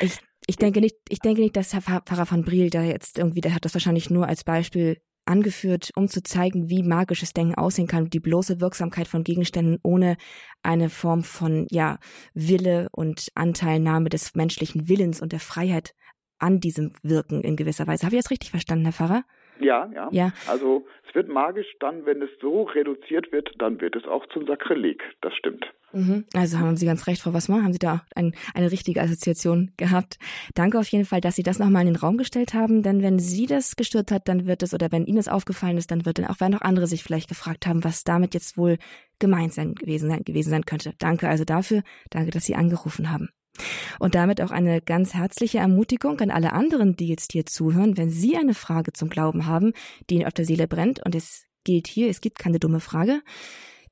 [0.00, 3.40] Ich, ich denke nicht, ich denke nicht, dass Herr Pfarrer van Briel da jetzt irgendwie,
[3.40, 7.86] der hat das wahrscheinlich nur als Beispiel angeführt, um zu zeigen, wie magisches Denken aussehen
[7.86, 10.16] kann, die bloße Wirksamkeit von Gegenständen ohne
[10.62, 11.98] eine Form von ja
[12.34, 15.94] Wille und Anteilnahme des menschlichen Willens und der Freiheit
[16.38, 18.06] an diesem Wirken in gewisser Weise.
[18.06, 19.24] Habe ich das richtig verstanden, Herr Pfarrer?
[19.60, 20.32] Ja, ja, ja.
[20.46, 24.46] Also es wird magisch dann, wenn es so reduziert wird, dann wird es auch zum
[24.46, 25.02] Sakrileg.
[25.20, 25.66] Das stimmt.
[25.92, 26.24] Mhm.
[26.34, 30.18] Also haben Sie ganz recht, Frau Wassmer, haben Sie da ein, eine richtige Assoziation gehabt.
[30.54, 33.18] Danke auf jeden Fall, dass Sie das nochmal in den Raum gestellt haben, denn wenn
[33.18, 36.18] Sie das gestört hat, dann wird es, oder wenn Ihnen das aufgefallen ist, dann wird
[36.18, 38.78] dann auch, werden auch andere sich vielleicht gefragt haben, was damit jetzt wohl
[39.18, 40.94] gemeint sein, gewesen, sein, gewesen sein könnte.
[40.98, 43.30] Danke also dafür, danke, dass Sie angerufen haben.
[43.98, 48.10] Und damit auch eine ganz herzliche Ermutigung an alle anderen, die jetzt hier zuhören, wenn
[48.10, 49.72] Sie eine Frage zum Glauben haben,
[50.08, 53.20] die Ihnen auf der Seele brennt, und es gilt hier, es gibt keine dumme Frage,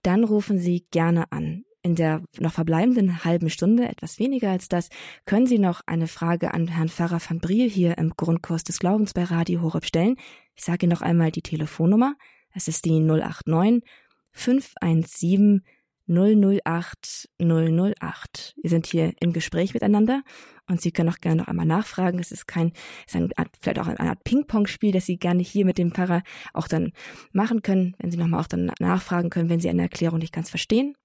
[0.02, 1.65] dann rufen Sie gerne an.
[1.86, 4.88] In der noch verbleibenden halben Stunde, etwas weniger als das,
[5.24, 9.14] können Sie noch eine Frage an Herrn Pfarrer van Briel hier im Grundkurs des Glaubens
[9.14, 10.16] bei Radio Horeb stellen.
[10.56, 12.16] Ich sage Ihnen noch einmal die Telefonnummer.
[12.52, 13.88] Es ist die 089
[14.32, 15.62] 517
[16.08, 18.56] 008 008.
[18.60, 20.24] Wir sind hier im Gespräch miteinander
[20.68, 22.18] und Sie können auch gerne noch einmal nachfragen.
[22.18, 22.72] Es ist kein,
[23.06, 26.24] es ist ein, vielleicht auch eine Art Ping-Pong-Spiel, das Sie gerne hier mit dem Pfarrer
[26.52, 26.90] auch dann
[27.30, 30.50] machen können, wenn Sie nochmal auch dann nachfragen können, wenn Sie eine Erklärung nicht ganz
[30.50, 30.96] verstehen.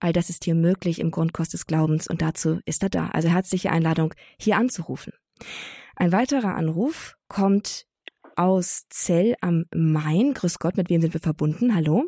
[0.00, 3.08] All das ist hier möglich im Grundkurs des Glaubens und dazu ist er da.
[3.08, 5.12] Also herzliche Einladung, hier anzurufen.
[5.96, 7.86] Ein weiterer Anruf kommt
[8.36, 10.34] aus Zell am Main.
[10.34, 11.74] Grüß Gott, mit wem sind wir verbunden?
[11.74, 12.04] Hallo?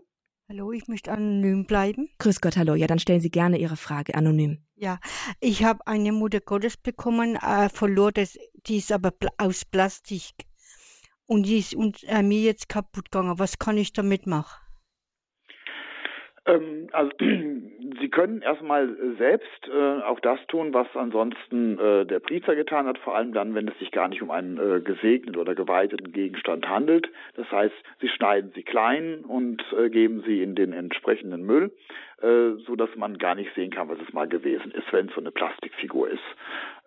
[0.48, 2.08] Hallo, ich möchte anonym bleiben.
[2.18, 2.74] Grüß Gott, hallo.
[2.74, 4.64] Ja, dann stellen Sie gerne Ihre Frage anonym.
[4.76, 5.00] Ja,
[5.40, 10.34] ich habe eine Mutter Gottes bekommen, äh, verlor das, die ist aber aus Plastik.
[11.26, 13.38] Und die ist und, äh, mir jetzt kaputt gegangen.
[13.40, 14.65] Was kann ich damit machen?
[16.46, 17.10] Ähm, also
[18.00, 22.98] Sie können erstmal selbst äh, auch das tun, was ansonsten äh, der Priester getan hat,
[22.98, 26.68] vor allem dann, wenn es sich gar nicht um einen äh, gesegneten oder geweihten Gegenstand
[26.68, 27.08] handelt.
[27.36, 31.72] Das heißt, Sie schneiden sie klein und äh, geben sie in den entsprechenden Müll,
[32.20, 35.14] äh, so dass man gar nicht sehen kann, was es mal gewesen ist, wenn es
[35.14, 36.24] so eine Plastikfigur ist.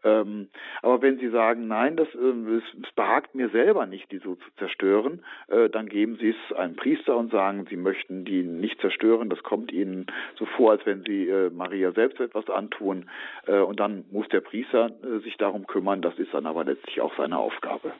[0.03, 0.49] Ähm,
[0.81, 4.35] aber wenn Sie sagen, nein, das, äh, es, es, behagt mir selber nicht, die so
[4.35, 8.79] zu zerstören, äh, dann geben Sie es einem Priester und sagen, Sie möchten die nicht
[8.81, 9.29] zerstören.
[9.29, 10.07] Das kommt Ihnen
[10.37, 13.09] so vor, als wenn Sie äh, Maria selbst etwas antun.
[13.47, 16.01] Äh, und dann muss der Priester äh, sich darum kümmern.
[16.01, 17.93] Das ist dann aber letztlich auch seine Aufgabe.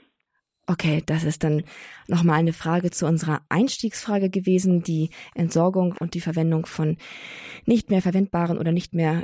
[0.70, 1.64] Okay, das ist dann
[2.08, 6.98] nochmal eine Frage zu unserer Einstiegsfrage gewesen, die Entsorgung und die Verwendung von
[7.66, 9.24] nicht mehr verwendbaren oder nicht mehr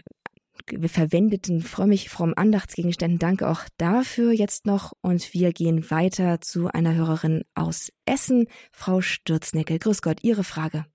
[0.87, 3.19] verwendeten frömmig fromm Andachtsgegenständen.
[3.19, 9.01] Danke auch dafür jetzt noch und wir gehen weiter zu einer Hörerin aus Essen, Frau
[9.01, 9.79] Stürzneckel.
[9.79, 10.85] Grüß Gott, Ihre Frage.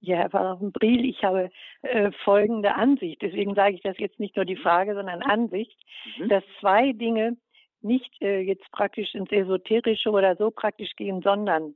[0.00, 1.50] Ja, Herr Pfarrer Briel, ich habe
[1.82, 3.20] äh, folgende Ansicht.
[3.20, 5.78] Deswegen sage ich das jetzt nicht nur die Frage, sondern Ansicht,
[6.18, 6.28] mhm.
[6.28, 7.36] dass zwei Dinge
[7.82, 11.74] nicht äh, jetzt praktisch ins Esoterische oder so praktisch gehen, sondern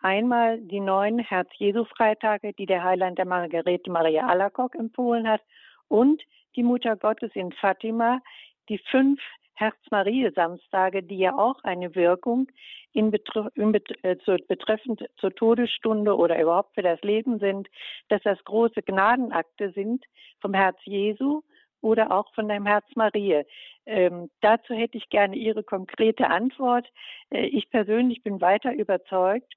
[0.00, 5.40] einmal die neuen Herz-Jesu-Freitage, die der Heiland der Margarete Maria Alacock empfohlen hat,
[5.88, 6.22] und
[6.56, 8.20] die Mutter Gottes in Fatima,
[8.68, 9.20] die fünf
[9.54, 12.48] Herz-Marie-Samstage, die ja auch eine Wirkung
[12.92, 17.68] in, Betr in Bet äh, zu, betreffend zur Todesstunde oder überhaupt für das Leben sind,
[18.08, 20.04] dass das große Gnadenakte sind
[20.40, 21.42] vom Herz Jesu
[21.80, 23.42] oder auch von deinem Herz Marie.
[23.86, 26.86] Ähm, dazu hätte ich gerne Ihre konkrete Antwort.
[27.30, 29.52] Äh, ich persönlich bin weiter überzeugt,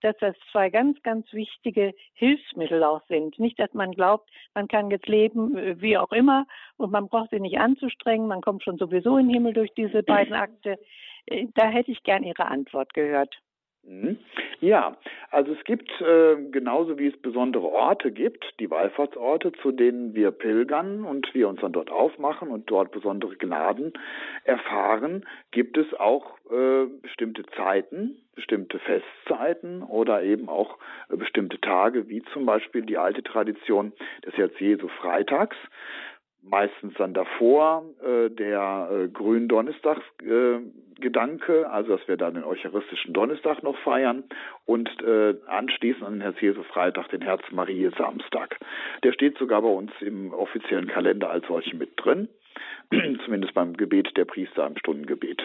[0.00, 3.38] dass das zwei ganz, ganz wichtige Hilfsmittel auch sind.
[3.38, 7.30] Nicht, dass man glaubt, man kann jetzt leben äh, wie auch immer und man braucht
[7.30, 10.78] sich nicht anzustrengen, man kommt schon sowieso in den Himmel durch diese beiden Akte.
[11.26, 13.36] Äh, da hätte ich gern Ihre Antwort gehört.
[13.88, 14.18] Mhm.
[14.60, 14.96] Ja,
[15.30, 20.32] also es gibt äh, genauso wie es besondere Orte gibt, die Wallfahrtsorte, zu denen wir
[20.32, 23.92] pilgern und wir uns dann dort aufmachen und dort besondere Gnaden
[24.44, 32.08] erfahren, gibt es auch äh, bestimmte Zeiten, bestimmte Festzeiten oder eben auch äh, bestimmte Tage,
[32.08, 33.92] wie zum Beispiel die alte Tradition
[34.24, 35.56] des Herz Jesu Freitags
[36.48, 43.62] meistens dann davor äh, der äh, Gründonnerstagsgedanke, äh, also dass wir dann den Eucharistischen Donnerstag
[43.62, 44.24] noch feiern
[44.64, 48.58] und äh, anschließend an den Herz Jesu Freitag den Herz Marie Samstag.
[49.02, 52.28] Der steht sogar bei uns im offiziellen Kalender als solche mit drin.
[53.24, 55.42] zumindest beim Gebet der Priester im Stundengebet.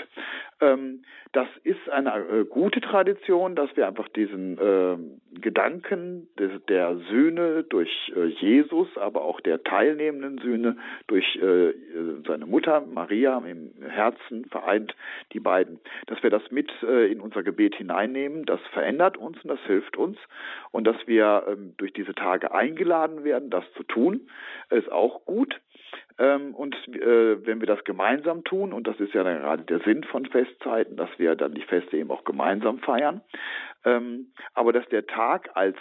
[0.59, 4.97] Ähm, das ist eine äh, gute Tradition, dass wir einfach diesen äh,
[5.39, 10.77] Gedanken de, der Sühne durch äh, Jesus, aber auch der teilnehmenden Sühne
[11.07, 11.73] durch äh,
[12.27, 14.93] seine Mutter Maria im Herzen vereint,
[15.31, 19.49] die beiden, dass wir das mit äh, in unser Gebet hineinnehmen, das verändert uns und
[19.49, 20.17] das hilft uns
[20.71, 24.27] und dass wir ähm, durch diese Tage eingeladen werden, das zu tun,
[24.69, 25.59] ist auch gut.
[26.21, 29.79] Ähm, und äh, wenn wir das gemeinsam tun, und das ist ja dann gerade der
[29.79, 33.21] Sinn von Festzeiten, dass wir dann die Feste eben auch gemeinsam feiern,
[33.85, 35.77] ähm, aber dass der Tag als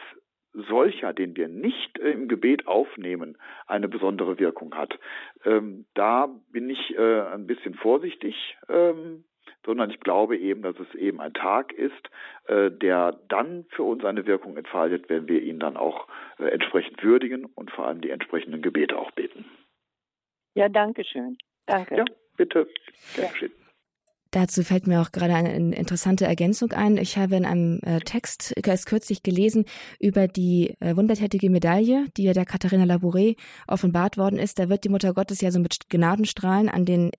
[0.54, 4.98] solcher, den wir nicht im Gebet aufnehmen, eine besondere Wirkung hat.
[5.44, 9.24] Ähm, da bin ich äh, ein bisschen vorsichtig, ähm,
[9.66, 12.10] sondern ich glaube eben, dass es eben ein Tag ist,
[12.46, 17.02] äh, der dann für uns eine Wirkung entfaltet, wenn wir ihn dann auch äh, entsprechend
[17.04, 19.44] würdigen und vor allem die entsprechenden Gebete auch beten.
[20.54, 21.36] Ja, danke schön.
[21.66, 21.96] Danke.
[21.96, 22.04] Ja,
[22.36, 22.66] bitte.
[23.14, 23.52] Gern geschehen.
[24.32, 26.98] Dazu fällt mir auch gerade eine interessante Ergänzung ein.
[26.98, 29.64] Ich habe in einem äh, Text erst kürzlich gelesen
[29.98, 33.36] über die äh, wundertätige Medaille, die ja der Katharina Labouré
[33.66, 34.60] offenbart worden ist.
[34.60, 37.10] Da wird die Mutter Gottes ja so mit Gnadenstrahlen an den,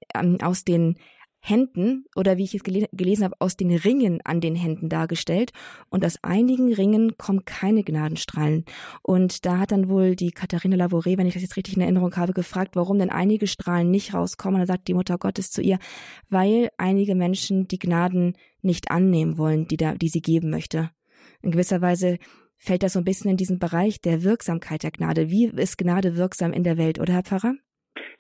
[0.41, 0.95] aus den
[1.41, 5.51] Händen oder wie ich es gele gelesen habe, aus den Ringen an den Händen dargestellt.
[5.89, 8.65] Und aus einigen Ringen kommen keine Gnadenstrahlen.
[9.01, 12.15] Und da hat dann wohl die Katharina Lavoré, wenn ich das jetzt richtig in Erinnerung
[12.15, 14.61] habe, gefragt, warum denn einige Strahlen nicht rauskommen.
[14.61, 15.79] Und da sagt die Mutter Gottes zu ihr,
[16.29, 20.91] weil einige Menschen die Gnaden nicht annehmen wollen, die, da, die sie geben möchte.
[21.41, 22.19] In gewisser Weise
[22.57, 25.31] fällt das so ein bisschen in diesen Bereich der Wirksamkeit der Gnade.
[25.31, 27.55] Wie ist Gnade wirksam in der Welt, oder Herr Pfarrer?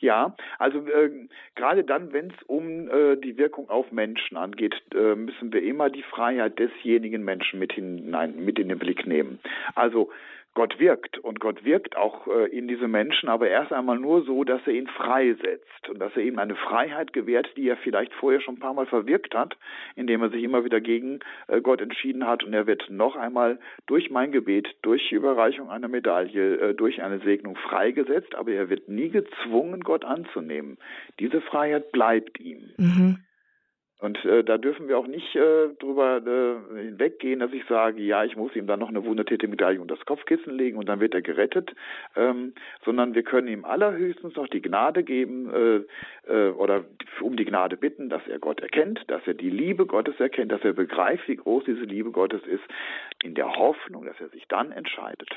[0.01, 1.11] Ja, also äh,
[1.53, 5.91] gerade dann, wenn es um äh, die Wirkung auf Menschen angeht, äh, müssen wir immer
[5.91, 9.39] die Freiheit desjenigen Menschen mit hinein, mit in den Blick nehmen.
[9.75, 10.09] Also
[10.53, 14.43] Gott wirkt und Gott wirkt auch äh, in diese Menschen, aber erst einmal nur so,
[14.43, 18.41] dass er ihn freisetzt und dass er ihm eine Freiheit gewährt, die er vielleicht vorher
[18.41, 19.55] schon ein paar Mal verwirkt hat,
[19.95, 23.59] indem er sich immer wieder gegen äh, Gott entschieden hat und er wird noch einmal
[23.87, 28.69] durch mein Gebet, durch die Überreichung einer Medaille, äh, durch eine Segnung freigesetzt, aber er
[28.69, 30.77] wird nie gezwungen, Gott anzunehmen.
[31.19, 32.71] Diese Freiheit bleibt ihm.
[32.77, 33.17] Mhm.
[34.01, 38.23] Und äh, da dürfen wir auch nicht äh, drüber äh, hinweggehen, dass ich sage, ja,
[38.23, 41.21] ich muss ihm dann noch eine Wundertätermedaille unter das Kopfkissen legen und dann wird er
[41.21, 41.75] gerettet,
[42.15, 45.81] ähm, sondern wir können ihm allerhöchstens noch die Gnade geben äh,
[46.33, 46.83] äh, oder
[47.21, 50.63] um die Gnade bitten, dass er Gott erkennt, dass er die Liebe Gottes erkennt, dass
[50.63, 52.63] er begreift, wie groß diese Liebe Gottes ist,
[53.21, 55.29] in der Hoffnung, dass er sich dann entscheidet.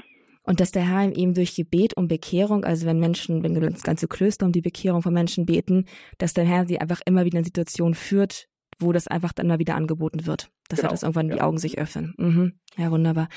[0.43, 4.09] Und dass der Herr ihm durch Gebet um Bekehrung, also wenn Menschen, wenn das ganze
[4.09, 5.85] Klöster um die Bekehrung von Menschen beten,
[6.17, 8.49] dass der Herr sie einfach immer wieder in Situationen führt,
[8.79, 10.89] wo das einfach dann mal wieder angeboten wird, dass genau.
[10.89, 11.37] er das irgendwann ja.
[11.37, 12.15] die Augen sich öffnen.
[12.19, 12.53] Mhm.
[12.77, 13.29] Ja, wunderbar.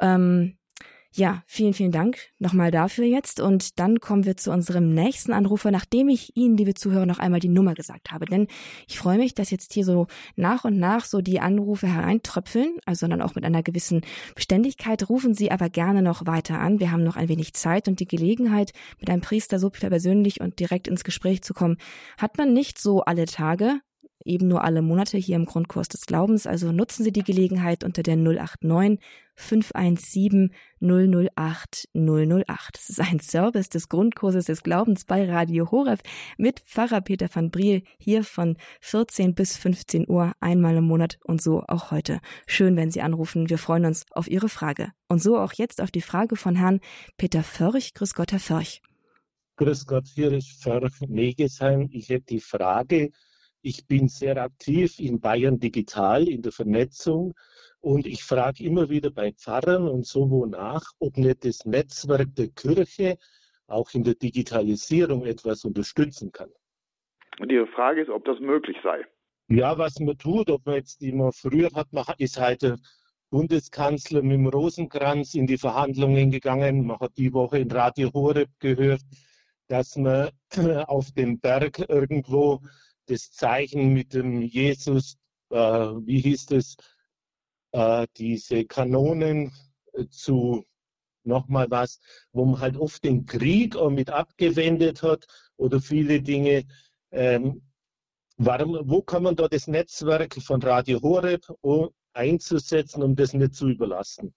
[0.00, 0.56] Ähm,
[1.12, 3.40] Ja, vielen, vielen Dank nochmal dafür jetzt.
[3.40, 7.40] Und dann kommen wir zu unserem nächsten Anrufer, nachdem ich Ihnen, liebe Zuhörer, noch einmal
[7.40, 8.26] die Nummer gesagt habe.
[8.26, 8.46] Denn
[8.86, 10.06] ich freue mich, dass jetzt hier so
[10.36, 14.02] nach und nach so die Anrufe hereintröpfeln, also dann auch mit einer gewissen
[14.36, 15.08] Beständigkeit.
[15.08, 16.78] Rufen Sie aber gerne noch weiter an.
[16.78, 18.70] Wir haben noch ein wenig Zeit und die Gelegenheit,
[19.00, 21.78] mit einem Priester so persönlich und direkt ins Gespräch zu kommen,
[22.18, 23.80] hat man nicht so alle Tage
[24.24, 26.46] eben nur alle Monate hier im Grundkurs des Glaubens.
[26.46, 28.98] Also nutzen Sie die Gelegenheit unter der 089
[29.36, 32.74] 517 008 008.
[32.74, 36.00] Das ist ein Service des Grundkurses des Glaubens bei Radio Horeb
[36.36, 41.40] mit Pfarrer Peter van Briel hier von 14 bis 15 Uhr einmal im Monat und
[41.42, 42.20] so auch heute.
[42.46, 43.48] Schön, wenn Sie anrufen.
[43.48, 44.92] Wir freuen uns auf Ihre Frage.
[45.08, 46.80] Und so auch jetzt auf die Frage von Herrn
[47.16, 47.94] Peter Förch.
[47.94, 48.82] Grüß Gott, Herr Förch.
[49.56, 51.88] Grüß Gott, hier ist Förch Negesheim.
[51.92, 53.10] Ich hätte die Frage,
[53.62, 57.34] ich bin sehr aktiv in Bayern Digital, in der Vernetzung.
[57.80, 62.34] Und ich frage immer wieder bei Pfarrern und so wo nach, ob nicht das Netzwerk
[62.34, 63.18] der Kirche
[63.66, 66.50] auch in der Digitalisierung etwas unterstützen kann.
[67.38, 69.04] Und Ihre Frage ist, ob das möglich sei.
[69.48, 72.76] Ja, was man tut, ob man jetzt immer früher hat, man ist halt der
[73.30, 76.86] Bundeskanzler mit dem Rosenkranz in die Verhandlungen gegangen.
[76.86, 79.02] Man hat die Woche in Radio Horeb gehört,
[79.68, 80.30] dass man
[80.86, 82.60] auf dem Berg irgendwo
[83.10, 85.16] das Zeichen mit dem Jesus,
[85.50, 86.76] äh, wie hieß es,
[87.72, 89.52] äh, diese Kanonen
[89.92, 90.64] äh, zu
[91.24, 92.00] nochmal was,
[92.32, 96.64] wo man halt oft den Krieg auch mit abgewendet hat oder viele Dinge.
[97.10, 97.62] Ähm,
[98.36, 101.44] warum, wo kann man da das Netzwerk von Radio Horeb
[102.14, 104.34] einzusetzen, um das nicht zu überlassen?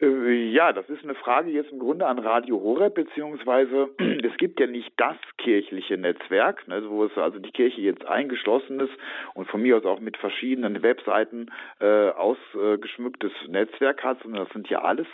[0.00, 4.60] Äh, ja, das ist eine Frage jetzt im Grunde an Radio Horeb, beziehungsweise es gibt
[4.60, 8.92] ja nicht das kirchliche Netzwerk, ne, wo es also die Kirche jetzt eingeschlossen ist
[9.34, 14.68] und von mir aus auch mit verschiedenen Webseiten äh, ausgeschmücktes Netzwerk hat, sondern das sind
[14.70, 15.06] ja alles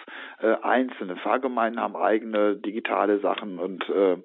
[0.43, 1.16] äh, einzelne.
[1.16, 4.16] Pfarrgemeinden haben eigene digitale Sachen und äh,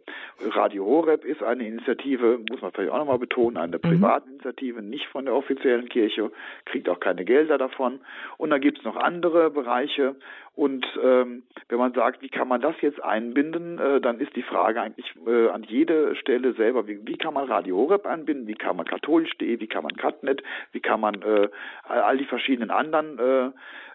[0.50, 3.82] Radio Horeb ist eine Initiative, muss man vielleicht auch nochmal betonen, eine mhm.
[3.82, 6.32] Privatinitiative, nicht von der offiziellen Kirche,
[6.66, 8.02] kriegt auch keine Gelder davon.
[8.38, 10.16] Und dann gibt es noch andere Bereiche
[10.60, 14.44] und ähm, wenn man sagt, wie kann man das jetzt einbinden, äh, dann ist die
[14.44, 18.56] Frage eigentlich äh, an jede Stelle selber, wie, wie kann man Radio Horeb einbinden, wie
[18.56, 20.44] kann man katholisch.de, wie kann man Catnet,
[20.74, 21.48] wie kann man äh,
[21.88, 23.52] all die verschiedenen anderen äh,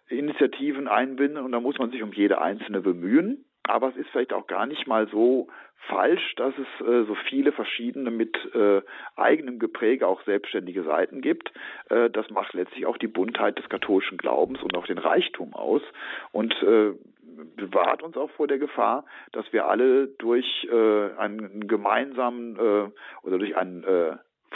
[0.09, 3.45] Initiativen einbinden und da muss man sich um jede einzelne bemühen.
[3.65, 5.49] Aber es ist vielleicht auch gar nicht mal so
[5.89, 8.83] falsch, dass es äh, so viele verschiedene mit äh,
[9.17, 11.53] eigenem Gepräge auch selbstständige Seiten gibt.
[11.91, 15.83] Äh, das macht letztlich auch die Buntheit des katholischen Glaubens und auch den Reichtum aus
[16.33, 16.93] und äh,
[17.57, 23.39] bewahrt uns auch vor der Gefahr, dass wir alle durch äh, einen gemeinsamen äh, oder
[23.39, 23.85] durch einen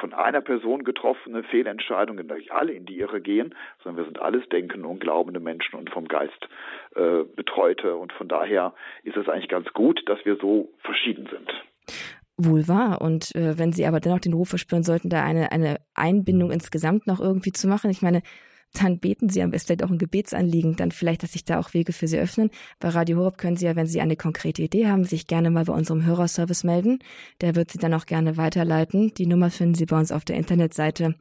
[0.01, 4.49] von einer Person getroffene Fehlentscheidungen durch alle in die Irre gehen, sondern wir sind alles
[4.49, 6.49] denkende und glaubende Menschen und vom Geist
[6.94, 7.96] äh, betreute.
[7.96, 11.53] Und von daher ist es eigentlich ganz gut, dass wir so verschieden sind.
[12.36, 13.01] Wohl wahr.
[13.01, 17.07] Und äh, wenn Sie aber dennoch den Ruf verspüren sollten, da eine, eine Einbindung insgesamt
[17.07, 18.22] noch irgendwie zu machen, ich meine,
[18.75, 21.75] dann beten Sie am besten vielleicht auch ein Gebetsanliegen, dann vielleicht, dass sich da auch
[21.75, 22.51] Wege für Sie öffnen.
[22.81, 25.64] Bei Radio Horeb können Sie ja, wenn Sie eine konkrete Idee haben, sich gerne mal
[25.64, 26.99] bei unserem Hörerservice melden.
[27.41, 29.14] Der wird Sie dann auch gerne weiterleiten.
[29.14, 31.14] Die Nummer finden Sie bei uns auf der Internetseite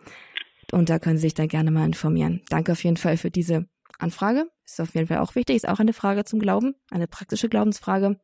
[0.71, 2.41] und da können Sie sich dann gerne mal informieren.
[2.49, 3.65] Danke auf jeden Fall für diese
[3.97, 4.45] Anfrage.
[4.65, 8.19] Ist auf jeden Fall auch wichtig, ist auch eine Frage zum Glauben, eine praktische Glaubensfrage.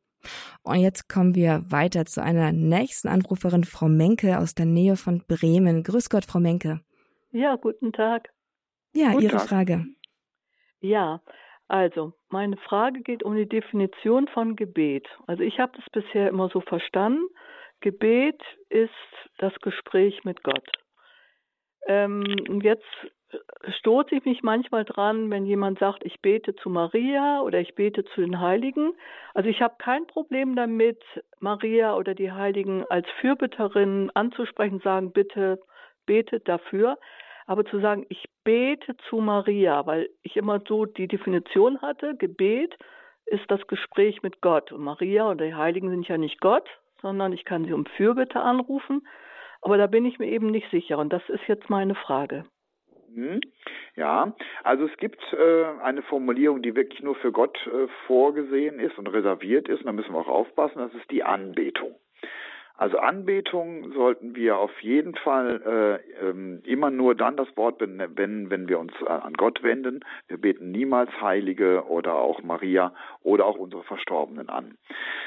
[0.64, 5.24] Und jetzt kommen wir weiter zu einer nächsten Anruferin, Frau Menke aus der Nähe von
[5.28, 5.84] Bremen.
[5.84, 6.82] Grüß Gott, Frau Menke.
[7.32, 8.33] Ja, guten Tag.
[8.94, 9.50] Ja, Guten Ihre Tag.
[9.50, 9.86] Frage.
[10.80, 11.22] Ja,
[11.68, 15.08] also meine Frage geht um die Definition von Gebet.
[15.28, 17.28] Also ich habe das bisher immer so verstanden.
[17.80, 18.91] Gebet ist
[19.38, 20.68] das Gespräch mit Gott.
[21.88, 22.24] Ähm,
[22.62, 22.86] jetzt
[23.80, 28.06] stoße ich mich manchmal dran, wenn jemand sagt, ich bete zu Maria oder ich bete
[28.06, 28.94] zu den Heiligen.
[29.34, 31.02] Also ich habe kein Problem damit,
[31.39, 35.60] Maria oder die Heiligen als Fürbitterin anzusprechen, sagen, bitte
[36.06, 36.98] betet dafür.
[37.48, 42.78] Aber zu sagen, ich bete zu Maria, weil ich immer so die Definition hatte, Gebet
[43.26, 44.72] ist das Gespräch mit Gott.
[44.72, 46.68] Und Maria und die Heiligen sind ja nicht Gott,
[47.02, 49.08] sondern ich kann sie um Fürbitte anrufen.
[49.62, 50.98] Aber da bin ich mir eben nicht sicher.
[50.98, 52.46] Und das ist jetzt meine Frage.
[53.14, 53.41] Mhm.
[53.96, 54.34] Ja,
[54.64, 59.08] also es gibt äh, eine Formulierung, die wirklich nur für Gott äh, vorgesehen ist und
[59.08, 59.80] reserviert ist.
[59.80, 60.80] Und da müssen wir auch aufpassen.
[60.80, 61.96] Das ist die Anbetung.
[62.76, 68.50] Also Anbetung sollten wir auf jeden Fall äh, ähm, immer nur dann das Wort benennen,
[68.50, 70.00] wenn wir uns äh, an Gott wenden.
[70.28, 74.78] Wir beten niemals Heilige oder auch Maria oder auch unsere Verstorbenen an.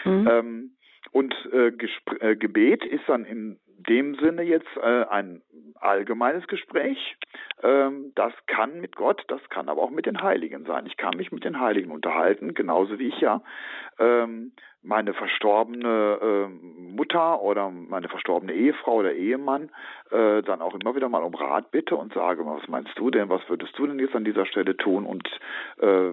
[0.04, 0.28] Mhm.
[0.28, 0.70] Ähm,
[1.12, 1.72] und äh,
[2.20, 5.42] äh, Gebet ist dann in dem Sinne jetzt äh, ein
[5.80, 7.16] allgemeines Gespräch,
[7.62, 10.84] Ähm, das kann mit Gott, das kann aber auch mit den Heiligen sein.
[10.86, 13.42] Ich kann mich mit den Heiligen unterhalten, genauso wie ich ja
[13.98, 14.52] ähm,
[14.86, 19.70] meine verstorbene äh, Mutter oder meine verstorbene Ehefrau oder Ehemann
[20.10, 23.28] äh, dann auch immer wieder mal um Rat bitte und sage, was meinst du denn,
[23.28, 25.04] was würdest du denn jetzt an dieser Stelle tun?
[25.04, 25.28] Und
[25.78, 26.12] äh,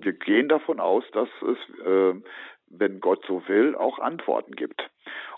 [0.00, 2.14] wir gehen davon aus, dass es äh,
[2.70, 4.82] wenn Gott so will, auch Antworten gibt.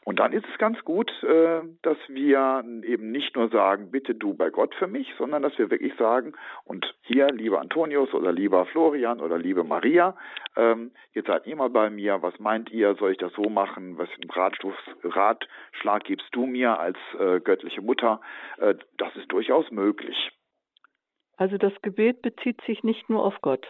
[0.05, 4.35] Und dann ist es ganz gut, äh, dass wir eben nicht nur sagen, bitte du
[4.35, 6.33] bei Gott für mich, sondern dass wir wirklich sagen,
[6.65, 10.17] und hier, lieber Antonius oder lieber Florian oder liebe Maria,
[10.57, 13.99] ähm, jetzt seid ihr mal bei mir, was meint ihr, soll ich das so machen,
[13.99, 18.21] was für einen Ratschlag gibst du mir als äh, göttliche Mutter?
[18.59, 20.31] Äh, das ist durchaus möglich.
[21.37, 23.67] Also das Gebet bezieht sich nicht nur auf Gott.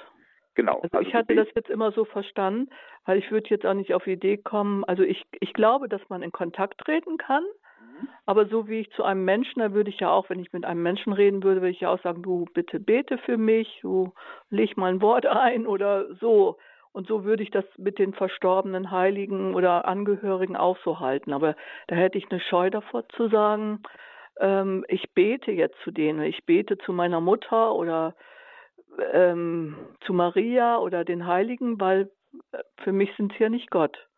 [0.54, 0.80] Genau.
[0.80, 2.68] Also, also ich hatte das jetzt immer so verstanden,
[3.04, 4.84] weil ich würde jetzt auch nicht auf die Idee kommen.
[4.84, 8.08] Also ich, ich glaube, dass man in Kontakt treten kann, mhm.
[8.26, 10.64] aber so wie ich zu einem Menschen, da würde ich ja auch, wenn ich mit
[10.64, 14.12] einem Menschen reden würde, würde ich ja auch sagen, du bitte bete für mich, du
[14.48, 16.58] leg mal ein Wort ein oder so.
[16.92, 21.32] Und so würde ich das mit den verstorbenen Heiligen oder Angehörigen auch so halten.
[21.32, 21.54] Aber
[21.86, 23.82] da hätte ich eine Scheu davor zu sagen,
[24.40, 28.14] ähm, ich bete jetzt zu denen, ich bete zu meiner Mutter oder
[29.12, 32.10] ähm, zu Maria oder den Heiligen, weil
[32.52, 34.09] äh, für mich sind sie ja nicht Gott.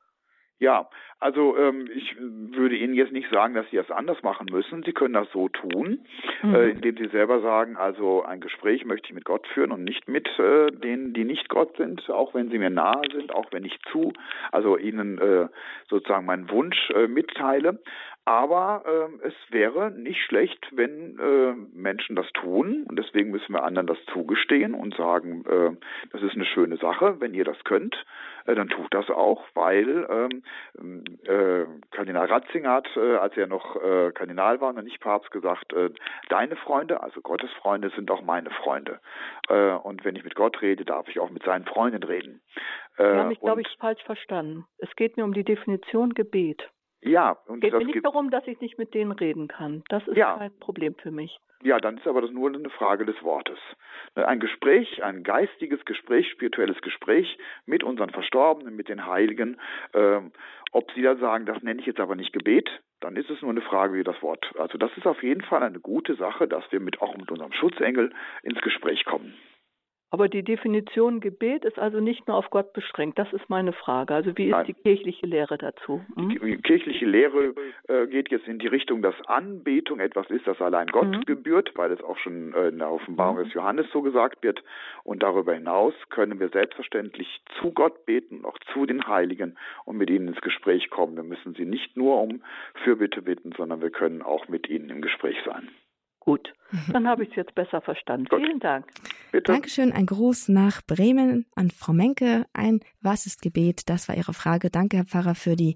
[0.62, 0.88] Ja,
[1.18, 4.84] also ähm, ich würde Ihnen jetzt nicht sagen, dass Sie es anders machen müssen.
[4.84, 6.06] Sie können das so tun,
[6.40, 6.54] mhm.
[6.54, 10.06] äh, indem Sie selber sagen, also ein Gespräch möchte ich mit Gott führen und nicht
[10.06, 13.64] mit äh, denen, die nicht Gott sind, auch wenn sie mir nahe sind, auch wenn
[13.64, 14.12] ich zu,
[14.52, 15.48] also Ihnen äh,
[15.90, 17.80] sozusagen meinen Wunsch äh, mitteile.
[18.24, 22.86] Aber äh, es wäre nicht schlecht, wenn äh, Menschen das tun.
[22.88, 25.76] Und deswegen müssen wir anderen das zugestehen und sagen, äh,
[26.12, 27.20] das ist eine schöne Sache.
[27.20, 27.96] Wenn ihr das könnt,
[28.46, 30.06] äh, dann tut das auch, weil
[30.78, 35.32] ähm, äh, Kardinal Ratzinger hat, äh, als er noch äh, Kardinal war und nicht Papst,
[35.32, 35.90] gesagt, äh,
[36.28, 39.00] deine Freunde, also Gottes Freunde, sind auch meine Freunde.
[39.48, 42.40] Äh, und wenn ich mit Gott rede, darf ich auch mit seinen Freunden reden.
[42.98, 44.64] Äh, Sie haben mich, glaube ich, falsch verstanden.
[44.78, 46.70] Es geht mir um die Definition Gebet.
[47.03, 49.82] Ja, und geht mir nicht darum, dass ich nicht mit denen reden kann.
[49.88, 50.36] Das ist ja.
[50.38, 51.38] kein Problem für mich.
[51.62, 53.59] Ja, dann ist aber das nur eine Frage des Wortes.
[54.14, 59.61] Ein Gespräch, ein geistiges Gespräch, spirituelles Gespräch mit unseren Verstorbenen, mit den Heiligen.
[59.94, 60.32] Ähm,
[60.72, 62.68] ob Sie da sagen, das nenne ich jetzt aber nicht Gebet,
[63.00, 64.53] dann ist es nur eine Frage wie das Wort.
[64.59, 67.53] Also das ist auf jeden Fall eine gute Sache, dass wir mit auch mit unserem
[67.53, 69.34] Schutzengel ins Gespräch kommen.
[70.12, 73.18] Aber die Definition Gebet ist also nicht nur auf Gott beschränkt.
[73.18, 74.14] Das ist meine Frage.
[74.14, 74.66] Also wie ist Nein.
[74.66, 76.04] die kirchliche Lehre dazu?
[76.16, 76.28] Hm?
[76.28, 77.54] Die kirchliche Lehre
[77.88, 81.24] äh, geht jetzt in die Richtung, dass Anbetung etwas ist, das allein Gott mhm.
[81.24, 83.44] gebührt, weil es auch schon äh, in der Offenbarung mhm.
[83.44, 84.62] des Johannes so gesagt wird.
[85.02, 89.56] Und darüber hinaus können wir selbstverständlich zu Gott beten, auch zu den Heiligen
[89.86, 91.16] und mit ihnen ins Gespräch kommen.
[91.16, 92.42] Wir müssen sie nicht nur um
[92.84, 95.70] Fürbitte bitten, sondern wir können auch mit ihnen im Gespräch sein.
[96.24, 96.92] Gut, mhm.
[96.92, 98.26] dann habe ich es jetzt besser verstanden.
[98.26, 98.40] Gut.
[98.40, 98.86] Vielen Dank.
[99.32, 99.50] Bitte.
[99.50, 99.90] Dankeschön.
[99.90, 102.46] Ein Gruß nach Bremen an Frau Menke.
[102.52, 103.88] Ein Was ist Gebet?
[103.90, 104.70] Das war Ihre Frage.
[104.70, 105.74] Danke, Herr Pfarrer, für die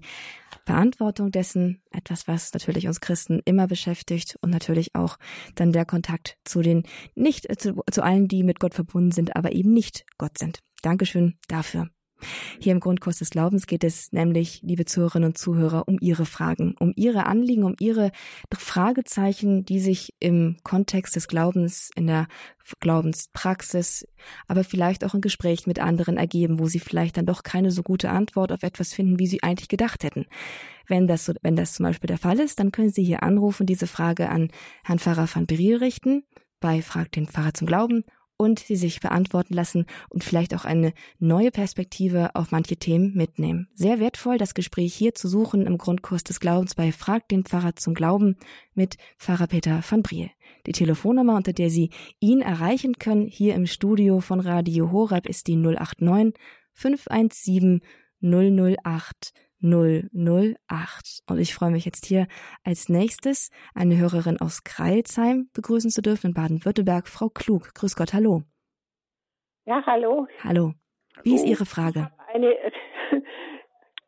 [0.65, 1.81] Beantwortung dessen.
[1.91, 5.17] Etwas, was natürlich uns Christen immer beschäftigt und natürlich auch
[5.55, 6.83] dann der Kontakt zu den
[7.13, 10.59] nicht, zu, zu allen, die mit Gott verbunden sind, aber eben nicht Gott sind.
[10.81, 11.89] Dankeschön dafür.
[12.59, 16.75] Hier im Grundkurs des Glaubens geht es nämlich, liebe Zuhörerinnen und Zuhörer, um Ihre Fragen,
[16.79, 18.11] um Ihre Anliegen, um Ihre
[18.57, 22.27] Fragezeichen, die sich im Kontext des Glaubens, in der
[22.79, 24.07] Glaubenspraxis,
[24.47, 27.83] aber vielleicht auch in Gesprächen mit anderen ergeben, wo Sie vielleicht dann doch keine so
[27.83, 30.25] gute Antwort auf etwas finden, wie Sie eigentlich gedacht hätten.
[30.87, 33.65] Wenn das, so, wenn das zum Beispiel der Fall ist, dann können Sie hier anrufen,
[33.65, 34.49] diese Frage an
[34.83, 36.23] Herrn Pfarrer van Briel richten
[36.59, 38.03] bei Frag den Pfarrer zum Glauben
[38.37, 43.67] und sie sich beantworten lassen und vielleicht auch eine neue Perspektive auf manche Themen mitnehmen.
[43.73, 47.75] Sehr wertvoll, das Gespräch hier zu suchen im Grundkurs des Glaubens bei Frag den Pfarrer
[47.75, 48.37] zum Glauben
[48.73, 50.29] mit Pfarrer Peter van Briel.
[50.65, 55.47] Die Telefonnummer, unter der Sie ihn erreichen können, hier im Studio von Radio Horeb ist
[55.47, 56.33] die 089
[56.73, 57.81] 517
[58.21, 61.23] 008 008.
[61.29, 62.27] Und ich freue mich jetzt hier
[62.63, 67.73] als nächstes eine Hörerin aus Kreilsheim begrüßen zu dürfen in Baden-Württemberg, Frau Klug.
[67.73, 68.43] Grüß Gott, hallo.
[69.65, 70.27] Ja, hallo.
[70.43, 70.73] Hallo.
[71.23, 72.09] Wie ist Ihre Frage?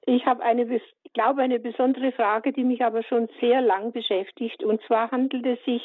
[0.05, 3.91] Ich habe eine, ich ich glaube, eine besondere Frage, die mich aber schon sehr lang
[3.91, 4.63] beschäftigt.
[4.63, 5.81] Und zwar handelt es sich,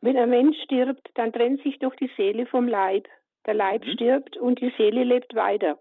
[0.00, 3.08] wenn ein Mensch stirbt, dann trennt sich doch die Seele vom Leib.
[3.44, 3.90] Der Leib mhm.
[3.90, 5.78] stirbt und die Seele lebt weiter.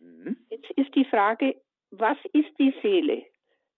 [0.00, 0.36] Mhm.
[0.50, 1.56] Jetzt ist die Frage,
[1.98, 3.22] was ist die Seele?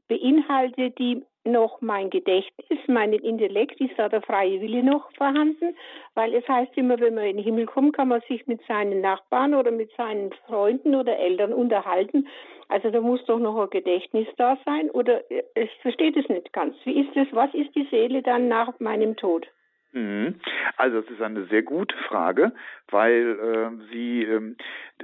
[0.08, 5.74] Beinhaltet die noch mein Gedächtnis, meinen Intellekt, ist da der freie Wille noch vorhanden?
[6.14, 9.00] Weil es heißt immer, wenn man in den Himmel kommt, kann man sich mit seinen
[9.00, 12.28] Nachbarn oder mit seinen Freunden oder Eltern unterhalten.
[12.68, 16.52] Also da muss doch noch ein Gedächtnis da sein oder äh, ich verstehe das nicht
[16.52, 16.76] ganz.
[16.84, 17.26] Wie ist das?
[17.32, 19.46] Was ist die Seele dann nach meinem Tod?
[19.92, 20.34] Mhm.
[20.76, 22.52] Also es ist eine sehr gute Frage,
[22.90, 24.56] weil äh, sie ähm,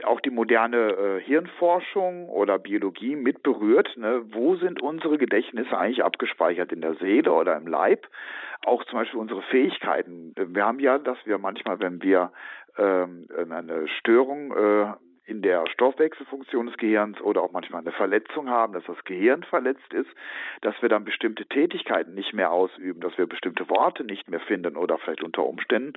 [0.05, 3.97] auch die moderne äh, Hirnforschung oder Biologie mit berührt.
[3.97, 4.23] Ne?
[4.31, 6.73] Wo sind unsere Gedächtnisse eigentlich abgespeichert?
[6.73, 8.07] In der Seele oder im Leib?
[8.67, 10.35] Auch zum Beispiel unsere Fähigkeiten.
[10.37, 12.33] Wir haben ja, dass wir manchmal, wenn wir
[12.77, 14.93] ähm, eine Störung äh,
[15.27, 19.93] in der Stoffwechselfunktion des Gehirns oder auch manchmal eine Verletzung haben, dass das Gehirn verletzt
[19.93, 20.11] ist,
[20.61, 24.77] dass wir dann bestimmte Tätigkeiten nicht mehr ausüben, dass wir bestimmte Worte nicht mehr finden
[24.77, 25.95] oder vielleicht unter Umständen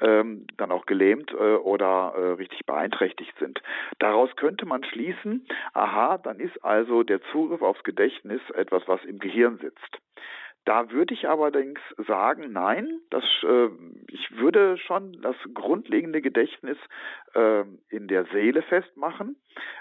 [0.00, 3.62] ähm, dann auch gelähmt äh, oder äh, richtig beeinträchtigt sind.
[3.98, 9.18] Daraus könnte man schließen, aha, dann ist also der Zugriff aufs Gedächtnis etwas, was im
[9.18, 9.98] Gehirn sitzt.
[10.70, 13.70] Da würde ich allerdings sagen, nein, das, äh,
[14.06, 16.78] ich würde schon das grundlegende Gedächtnis
[17.34, 19.34] äh, in der Seele festmachen.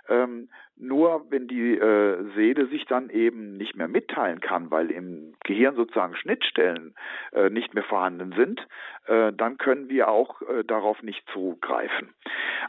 [0.07, 5.33] Ähm, nur wenn die äh, Seele sich dann eben nicht mehr mitteilen kann, weil im
[5.43, 6.95] Gehirn sozusagen Schnittstellen
[7.33, 8.65] äh, nicht mehr vorhanden sind,
[9.07, 12.13] äh, dann können wir auch äh, darauf nicht zugreifen.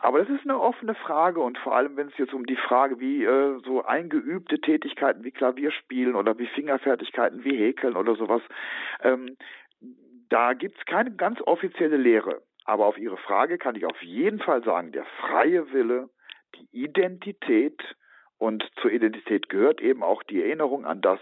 [0.01, 2.99] Aber das ist eine offene Frage und vor allem, wenn es jetzt um die Frage,
[2.99, 8.43] wie äh, so eingeübte Tätigkeiten wie Klavierspielen oder wie Fingerfertigkeiten wie Häkeln oder sowas,
[9.03, 9.37] ähm,
[10.31, 12.43] da gibt es keine ganz offizielle Lehre.
[12.65, 16.09] Aber auf Ihre Frage kann ich auf jeden Fall sagen, der freie Wille,
[16.57, 17.83] die Identität
[18.41, 21.21] und zur Identität gehört eben auch die Erinnerung an das,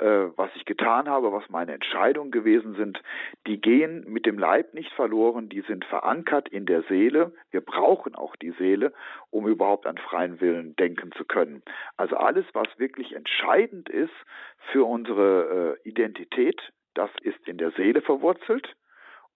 [0.00, 3.00] äh, was ich getan habe, was meine Entscheidungen gewesen sind.
[3.46, 7.32] Die gehen mit dem Leib nicht verloren, die sind verankert in der Seele.
[7.52, 8.92] Wir brauchen auch die Seele,
[9.30, 11.62] um überhaupt an freien Willen denken zu können.
[11.96, 14.14] Also alles, was wirklich entscheidend ist
[14.72, 16.60] für unsere äh, Identität,
[16.94, 18.74] das ist in der Seele verwurzelt.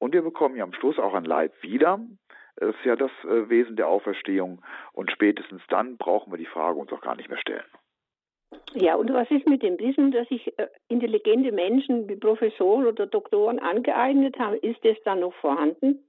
[0.01, 2.01] Und wir bekommen ja am Schluss auch ein Leib wieder.
[2.61, 4.63] Das ist ja das äh, Wesen der Auferstehung.
[4.93, 7.65] Und spätestens dann brauchen wir die Frage uns auch gar nicht mehr stellen.
[8.75, 13.07] Ja, und was ist mit dem Wissen, dass sich äh, intelligente Menschen wie Professoren oder
[13.07, 14.57] Doktoren angeeignet haben?
[14.57, 16.05] Ist das dann noch vorhanden?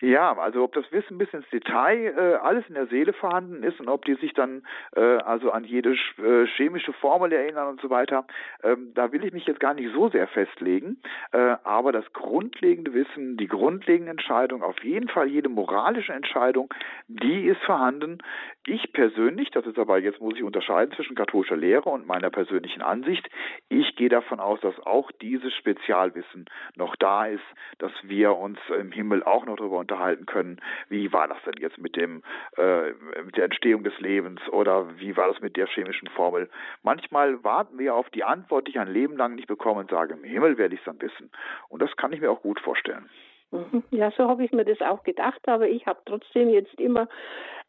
[0.00, 3.80] Ja, also ob das Wissen bis ins Detail äh, alles in der Seele vorhanden ist
[3.80, 4.62] und ob die sich dann
[4.94, 8.26] äh, also an jede äh, chemische Formel erinnern und so weiter,
[8.62, 11.00] ähm, da will ich mich jetzt gar nicht so sehr festlegen.
[11.32, 16.72] Äh, aber das grundlegende Wissen, die grundlegende Entscheidung, auf jeden Fall jede moralische Entscheidung,
[17.08, 18.18] die ist vorhanden.
[18.66, 22.82] Ich persönlich, das ist aber jetzt muss ich unterscheiden zwischen katholischer Lehre und meiner persönlichen
[22.82, 23.28] Ansicht,
[23.68, 27.44] ich gehe davon aus, dass auch dieses Spezialwissen noch da ist,
[27.78, 31.78] dass wir uns im Himmel auch noch darüber unterhalten können, wie war das denn jetzt
[31.78, 32.22] mit dem
[32.56, 32.92] äh,
[33.24, 36.48] mit der Entstehung des Lebens oder wie war das mit der chemischen Formel.
[36.82, 40.14] Manchmal warten wir auf die Antwort, die ich ein Leben lang nicht bekomme und sage,
[40.14, 41.30] im Himmel werde ich es dann wissen.
[41.68, 43.08] Und das kann ich mir auch gut vorstellen.
[43.50, 43.82] Mhm.
[43.90, 47.08] Ja, so habe ich mir das auch gedacht, aber ich habe trotzdem jetzt immer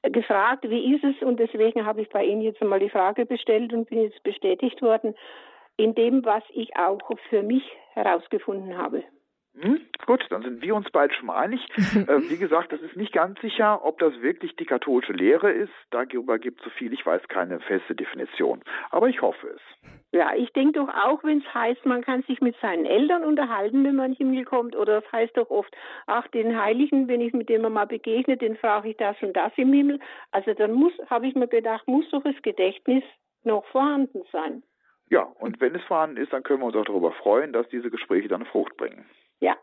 [0.03, 3.73] gefragt, wie ist es und deswegen habe ich bei Ihnen jetzt einmal die Frage bestellt
[3.73, 5.15] und bin jetzt bestätigt worden
[5.77, 9.03] in dem, was ich auch für mich herausgefunden habe.
[9.57, 11.59] Hm, gut, dann sind wir uns beide schon mal einig.
[11.77, 15.73] äh, wie gesagt, das ist nicht ganz sicher, ob das wirklich die katholische Lehre ist.
[15.89, 18.61] Darüber gibt es so viel, ich weiß keine feste Definition.
[18.91, 19.61] Aber ich hoffe es.
[20.11, 23.83] Ja, ich denke doch auch, wenn es heißt, man kann sich mit seinen Eltern unterhalten,
[23.83, 25.75] wenn man in den Himmel kommt, oder es heißt doch oft,
[26.07, 29.51] ach, den Heiligen, wenn ich mit dem mal begegne, den frage ich das und das
[29.57, 29.99] im Himmel.
[30.31, 33.03] Also dann muss, habe ich mir gedacht, muss doch das Gedächtnis
[33.43, 34.63] noch vorhanden sein.
[35.09, 37.89] Ja, und wenn es vorhanden ist, dann können wir uns auch darüber freuen, dass diese
[37.89, 39.05] Gespräche dann Frucht bringen.
[39.39, 39.55] Ja,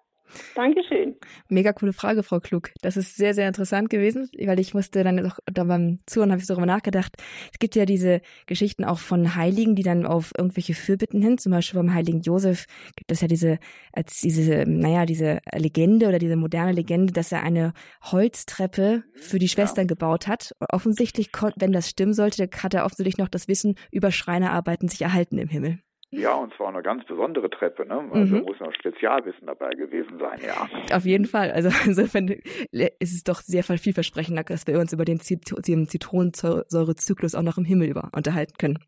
[0.54, 1.16] Dankeschön.
[1.48, 2.70] Mega coole Frage, Frau Klug.
[2.82, 6.40] Das ist sehr, sehr interessant gewesen, weil ich musste dann auch da beim Zuhören habe
[6.40, 7.12] ich darüber nachgedacht.
[7.52, 11.52] Es gibt ja diese Geschichten auch von Heiligen, die dann auf irgendwelche Fürbitten hin, zum
[11.52, 12.66] Beispiel beim Heiligen Josef
[12.96, 13.58] gibt es ja diese,
[13.92, 17.72] als diese, naja, diese Legende oder diese moderne Legende, dass er eine
[18.02, 19.88] Holztreppe für die Schwestern ja.
[19.88, 20.54] gebaut hat.
[20.70, 25.38] Offensichtlich, wenn das stimmen sollte, hat er offensichtlich noch das Wissen über Schreinerarbeiten sich erhalten
[25.38, 25.78] im Himmel.
[26.10, 28.08] Ja, und zwar eine ganz besondere Treppe, ne?
[28.12, 28.42] Also mhm.
[28.44, 30.96] muss noch Spezialwissen dabei gewesen sein, ja.
[30.96, 31.50] Auf jeden Fall.
[31.50, 37.42] Also insofern ist es doch sehr vielversprechender, dass wir uns über den, den Zitronensäurezyklus auch
[37.42, 38.78] noch im Himmel über unterhalten können.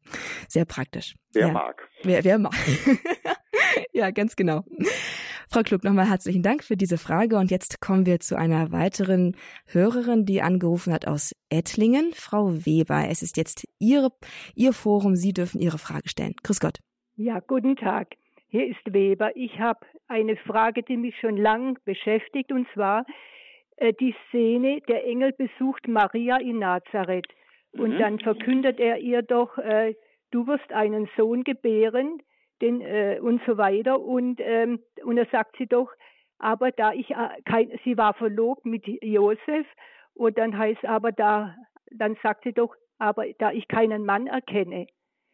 [0.49, 1.17] Sehr praktisch.
[1.33, 1.53] Wer ja.
[1.53, 1.89] mag.
[2.05, 2.55] Wer, wer mag.
[3.93, 4.65] ja, ganz genau.
[5.51, 7.37] Frau Klug, nochmal herzlichen Dank für diese Frage.
[7.37, 12.13] Und jetzt kommen wir zu einer weiteren Hörerin, die angerufen hat aus Ettlingen.
[12.15, 14.11] Frau Weber, es ist jetzt Ihre,
[14.55, 15.17] Ihr Forum.
[15.17, 16.35] Sie dürfen Ihre Frage stellen.
[16.43, 16.79] Grüß Gott.
[17.21, 18.15] Ja, guten Tag.
[18.49, 19.33] Hier ist Weber.
[19.35, 23.07] Ich habe eine Frage, die mich schon lang beschäftigt, und zwar
[23.77, 27.27] äh, die Szene, der Engel besucht Maria in Nazareth.
[27.73, 27.99] Und mhm.
[27.99, 29.97] dann verkündet er ihr doch, äh,
[30.31, 32.23] du wirst einen Sohn gebären,
[32.63, 34.01] den, äh, und so weiter.
[34.01, 35.91] Und, ähm, und da sagt sie doch,
[36.39, 39.67] aber da ich äh, kein, sie war verlobt mit Josef,
[40.15, 41.57] und dann heißt aber da,
[41.91, 44.87] dann sagt sie doch, aber da ich keinen Mann erkenne.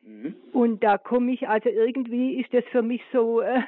[0.07, 0.35] Mhm.
[0.53, 3.63] Und da komme ich, also irgendwie ist das für mich so, äh,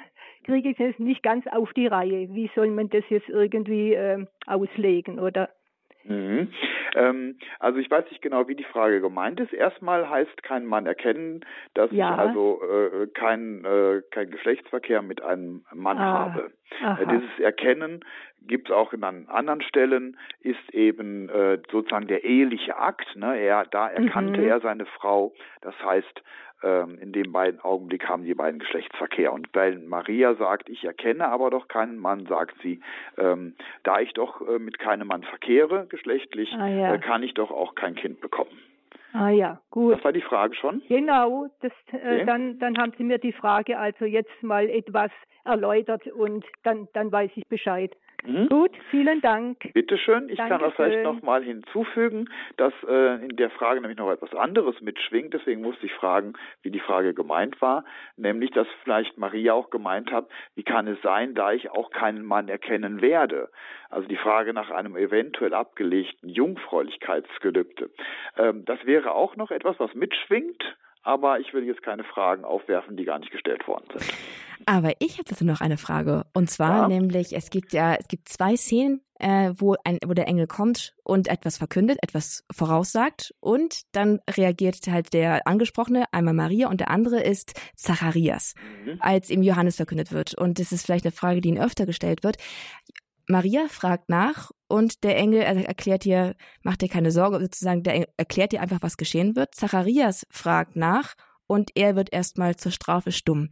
[0.45, 2.29] kriege ich es nicht ganz auf die Reihe.
[2.33, 5.51] Wie soll man das jetzt irgendwie äh, auslegen, oder?
[6.05, 6.53] Mhm.
[6.95, 9.53] Ähm, also ich weiß nicht genau, wie die Frage gemeint ist.
[9.53, 12.13] Erstmal heißt kein Mann erkennen, dass ja.
[12.13, 16.35] ich also äh, kein, äh, kein Geschlechtsverkehr mit einem Mann ah.
[16.35, 16.53] habe.
[16.81, 18.05] Äh, dieses Erkennen
[18.47, 23.17] gibt es auch in anderen Stellen, ist eben äh, sozusagen der eheliche Akt.
[23.17, 23.39] Ne?
[23.39, 24.49] Er, da erkannte mhm.
[24.49, 25.33] er seine Frau.
[25.61, 26.23] Das heißt,
[26.63, 29.33] ähm, in dem beiden Augenblick haben die beiden Geschlechtsverkehr.
[29.33, 32.81] Und weil Maria sagt, ich erkenne aber doch keinen Mann, sagt sie,
[33.19, 36.95] ähm, da ich doch äh, mit keinem Mann verkehre, geschlechtlich, ah, ja.
[36.95, 38.59] äh, kann ich doch auch kein Kind bekommen.
[39.13, 39.95] Ah ja, gut.
[39.95, 40.83] Das war die Frage schon?
[40.89, 42.25] Genau, das, äh, okay.
[42.27, 45.11] dann, dann haben Sie mir die Frage also jetzt mal etwas
[45.45, 47.95] erläutert und dann, dann weiß ich Bescheid.
[48.25, 48.49] Mhm.
[48.49, 49.73] Gut, vielen Dank.
[49.73, 50.29] Bitte schön.
[50.29, 50.49] Ich Dankeschön.
[50.49, 54.81] kann das vielleicht noch mal hinzufügen, dass äh, in der Frage nämlich noch etwas anderes
[54.81, 55.35] mitschwingt.
[55.35, 57.85] Deswegen musste ich fragen, wie die Frage gemeint war.
[58.17, 62.25] Nämlich, dass vielleicht Maria auch gemeint hat, wie kann es sein, da ich auch keinen
[62.25, 63.51] Mann erkennen werde?
[63.91, 67.91] Also die Frage nach einem eventuell abgelegten Jungfräulichkeitsgelübde.
[68.37, 72.97] Ähm, das wäre auch noch etwas, was mitschwingt aber ich will jetzt keine Fragen aufwerfen,
[72.97, 74.13] die gar nicht gestellt worden sind.
[74.67, 76.25] Aber ich habe dazu noch eine Frage.
[76.35, 76.89] Und zwar ja.
[76.89, 80.95] nämlich, es gibt ja, es gibt zwei Szenen, äh, wo, ein, wo der Engel kommt
[81.05, 83.33] und etwas verkündet, etwas voraussagt.
[83.39, 88.55] Und dann reagiert halt der Angesprochene, einmal Maria und der andere ist Zacharias,
[88.85, 88.97] mhm.
[88.99, 90.35] als ihm Johannes verkündet wird.
[90.35, 92.39] Und das ist vielleicht eine Frage, die ihnen öfter gestellt wird.
[93.29, 98.09] Maria fragt nach und der Engel erklärt ihr, macht dir keine Sorge, sozusagen, der Engel
[98.17, 99.55] erklärt ihr einfach, was geschehen wird.
[99.55, 101.15] Zacharias fragt nach
[101.47, 103.51] und er wird erstmal zur Strafe stumm.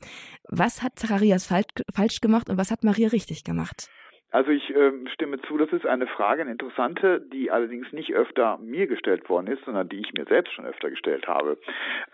[0.49, 3.89] Was hat Zacharias falsch, falsch gemacht und was hat Maria richtig gemacht?
[4.35, 8.59] Also ich äh, stimme zu, das ist eine Frage, eine interessante, die allerdings nicht öfter
[8.59, 11.57] mir gestellt worden ist, sondern die ich mir selbst schon öfter gestellt habe.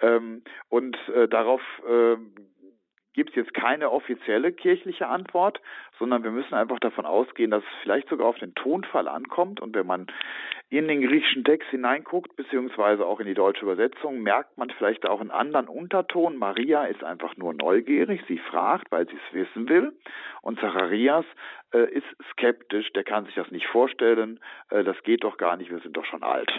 [0.03, 2.17] Ähm, und äh, darauf äh,
[3.15, 5.61] gibt es jetzt keine offizielle kirchliche Antwort,
[5.99, 9.61] sondern wir müssen einfach davon ausgehen, dass es vielleicht sogar auf den Tonfall ankommt.
[9.61, 10.07] Und wenn man
[10.69, 15.21] in den griechischen Text hineinguckt, beziehungsweise auch in die deutsche Übersetzung, merkt man vielleicht auch
[15.21, 16.37] einen anderen Unterton.
[16.37, 19.93] Maria ist einfach nur neugierig, sie fragt, weil sie es wissen will.
[20.43, 21.25] Und Zacharias
[21.73, 24.41] äh, ist skeptisch, der kann sich das nicht vorstellen,
[24.71, 26.51] äh, das geht doch gar nicht, wir sind doch schon alt.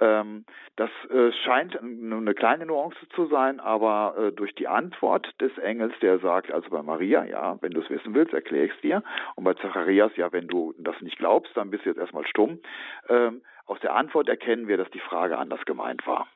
[0.00, 0.44] Ähm,
[0.76, 5.56] das äh, scheint nur eine kleine Nuance zu sein, aber äh, durch die Antwort des
[5.58, 8.80] Engels, der sagt, also bei Maria, ja, wenn du es wissen willst, erkläre ich es
[8.80, 9.02] dir.
[9.36, 12.60] Und bei Zacharias, ja, wenn du das nicht glaubst, dann bist du jetzt erstmal stumm.
[13.08, 16.26] Ähm, aus der Antwort erkennen wir, dass die Frage anders gemeint war.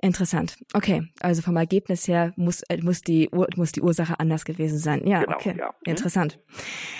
[0.00, 0.56] Interessant.
[0.74, 5.04] Okay, also vom Ergebnis her muss, äh, muss, die, muss die Ursache anders gewesen sein.
[5.04, 5.56] Ja, genau, okay.
[5.58, 5.66] Ja.
[5.66, 5.90] Mhm.
[5.90, 6.38] Interessant.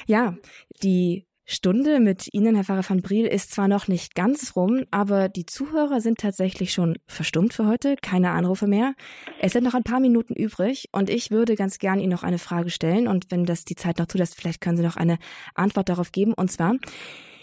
[0.06, 0.34] Ja,
[0.82, 5.30] die Stunde mit Ihnen, Herr Pfarrer van Briel, ist zwar noch nicht ganz rum, aber
[5.30, 8.92] die Zuhörer sind tatsächlich schon verstummt für heute, keine Anrufe mehr.
[9.40, 12.38] Es sind noch ein paar Minuten übrig und ich würde ganz gern Ihnen noch eine
[12.38, 13.08] Frage stellen.
[13.08, 15.18] Und wenn das die Zeit noch zulässt, vielleicht können Sie noch eine
[15.54, 16.34] Antwort darauf geben.
[16.34, 16.74] Und zwar,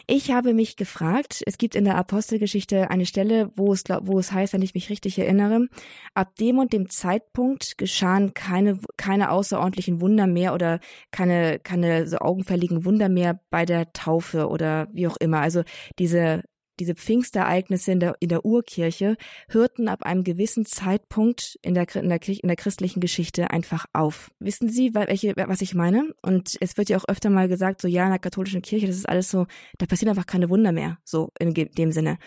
[0.07, 4.31] ich habe mich gefragt, es gibt in der Apostelgeschichte eine Stelle, wo es, wo es
[4.31, 5.67] heißt, wenn ich mich richtig erinnere,
[6.13, 10.79] ab dem und dem Zeitpunkt geschahen keine, keine außerordentlichen Wunder mehr oder
[11.11, 15.41] keine, keine so augenfälligen Wunder mehr bei der Taufe oder wie auch immer.
[15.41, 15.63] Also
[15.99, 16.43] diese
[16.79, 19.17] diese Pfingstereignisse in der, in der Urkirche
[19.49, 24.31] hörten ab einem gewissen Zeitpunkt in der, in der, in der christlichen Geschichte einfach auf.
[24.39, 26.13] Wissen Sie, welche, was ich meine?
[26.21, 28.97] Und es wird ja auch öfter mal gesagt, so ja, in der katholischen Kirche, das
[28.97, 29.47] ist alles so,
[29.77, 32.17] da passieren einfach keine Wunder mehr, so in dem Sinne.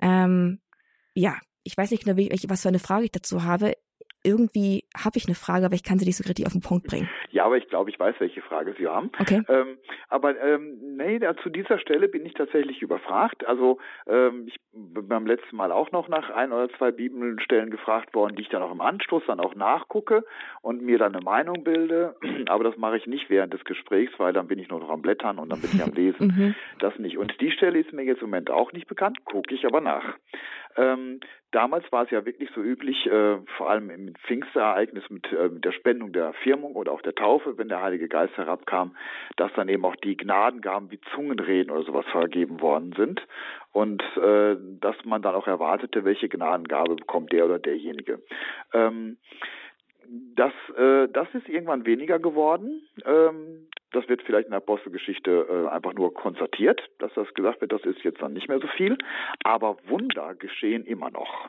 [0.00, 0.60] Ähm,
[1.14, 3.74] ja, ich weiß nicht genau, wie, was für eine Frage ich dazu habe
[4.24, 6.86] irgendwie habe ich eine Frage, aber ich kann sie nicht so richtig auf den Punkt
[6.86, 7.08] bringen.
[7.30, 9.10] Ja, aber ich glaube, ich weiß, welche Frage Sie haben.
[9.18, 9.42] Okay.
[9.48, 13.46] Ähm, aber ähm, nee, da, zu dieser Stelle bin ich tatsächlich überfragt.
[13.46, 18.14] Also ähm, ich bin beim letzten Mal auch noch nach ein oder zwei Bibelstellen gefragt
[18.14, 20.24] worden, die ich dann auch im Anschluss dann auch nachgucke
[20.60, 22.16] und mir dann eine Meinung bilde.
[22.48, 25.02] Aber das mache ich nicht während des Gesprächs, weil dann bin ich nur noch am
[25.02, 26.26] Blättern und dann bin ich am Lesen.
[26.36, 26.54] mhm.
[26.78, 27.18] Das nicht.
[27.18, 30.16] Und die Stelle ist mir jetzt im Moment auch nicht bekannt, gucke ich aber nach.
[30.76, 31.20] Ähm,
[31.50, 35.64] damals war es ja wirklich so üblich, äh, vor allem im Pfingstereignis mit, äh, mit
[35.64, 38.96] der Spendung der Firmung oder auch der Taufe, wenn der Heilige Geist herabkam,
[39.36, 43.20] dass dann eben auch die Gnadengaben wie Zungenreden oder sowas vergeben worden sind
[43.72, 48.22] und äh, dass man dann auch erwartete, welche Gnadengabe bekommt der oder derjenige.
[48.72, 49.18] Ähm,
[50.08, 52.82] das, äh, das ist irgendwann weniger geworden.
[53.04, 57.72] Ähm, das wird vielleicht in der Apostelgeschichte äh, einfach nur konstatiert, dass das gesagt wird,
[57.72, 58.96] das ist jetzt dann nicht mehr so viel.
[59.44, 61.48] Aber Wunder geschehen immer noch.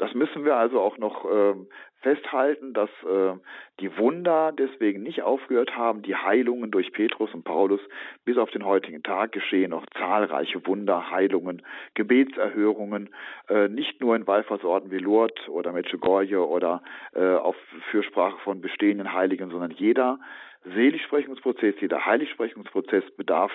[0.00, 1.54] Das müssen wir also auch noch äh,
[2.00, 3.34] festhalten, dass äh,
[3.80, 6.00] die Wunder deswegen nicht aufgehört haben.
[6.00, 7.82] Die Heilungen durch Petrus und Paulus
[8.24, 11.60] bis auf den heutigen Tag geschehen noch zahlreiche Wunder, Heilungen,
[11.92, 13.10] Gebetserhörungen,
[13.50, 16.82] äh, nicht nur in Wallfahrtsorten wie Lourdes oder Medjugorje oder
[17.14, 17.56] äh, auf
[17.90, 20.18] Fürsprache von bestehenden Heiligen, sondern jeder
[20.64, 23.52] Seligsprechungsprozess, jeder Heiligsprechungsprozess bedarf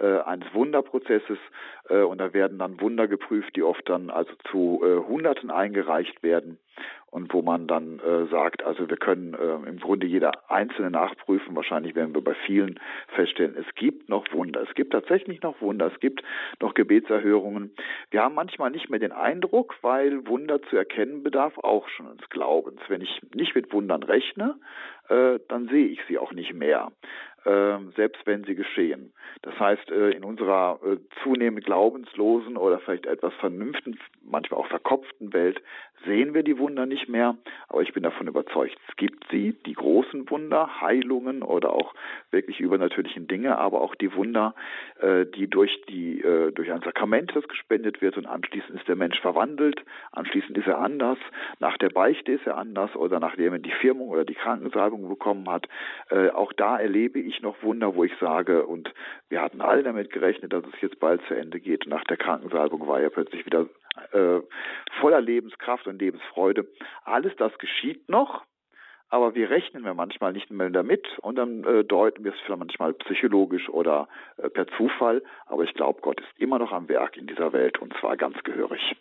[0.00, 1.38] äh, eines Wunderprozesses
[1.88, 6.22] äh, und da werden dann Wunder geprüft, die oft dann also zu äh, Hunderten eingereicht
[6.22, 6.58] werden
[7.10, 11.56] und wo man dann äh, sagt, also wir können äh, im Grunde jeder einzelne nachprüfen.
[11.56, 12.78] Wahrscheinlich werden wir bei vielen
[13.08, 14.62] feststellen, es gibt noch Wunder.
[14.62, 15.90] Es gibt tatsächlich noch Wunder.
[15.92, 16.22] Es gibt
[16.60, 17.74] noch Gebetserhörungen.
[18.10, 22.28] Wir haben manchmal nicht mehr den Eindruck, weil Wunder zu erkennen bedarf auch schon des
[22.30, 22.80] Glaubens.
[22.88, 24.56] Wenn ich nicht mit Wundern rechne,
[25.08, 26.92] äh, dann sehe ich sie auch nicht mehr
[27.44, 29.12] äh, selbst wenn sie geschehen.
[29.42, 35.32] Das heißt, äh, in unserer äh, zunehmend glaubenslosen oder vielleicht etwas vernünftigen, manchmal auch verkopften
[35.32, 35.60] Welt
[36.04, 37.36] sehen wir die Wunder nicht mehr,
[37.68, 41.94] aber ich bin davon überzeugt, es gibt sie, die großen Wunder, Heilungen oder auch
[42.30, 44.54] wirklich übernatürlichen Dinge, aber auch die Wunder,
[45.00, 48.96] äh, die durch die äh, durch ein Sakrament, das gespendet wird und anschließend ist der
[48.96, 49.82] Mensch verwandelt,
[50.12, 51.18] anschließend ist er anders,
[51.58, 55.48] nach der Beichte ist er anders oder nachdem er die Firmung oder die Krankensalbung bekommen
[55.48, 55.68] hat.
[56.10, 58.92] Äh, auch da erlebe ich noch Wunder, wo ich sage, und
[59.28, 61.86] wir hatten alle damit gerechnet, dass es jetzt bald zu Ende geht.
[61.86, 63.66] Nach der Krankensalbung war er plötzlich wieder
[64.12, 64.40] äh,
[65.00, 66.66] voller Lebenskraft und Lebensfreude.
[67.04, 68.44] Alles das geschieht noch,
[69.08, 72.58] aber wir rechnen wir manchmal nicht mehr damit und dann äh, deuten wir es vielleicht
[72.58, 75.22] manchmal psychologisch oder äh, per Zufall.
[75.46, 78.36] Aber ich glaube, Gott ist immer noch am Werk in dieser Welt und zwar ganz
[78.42, 78.96] gehörig.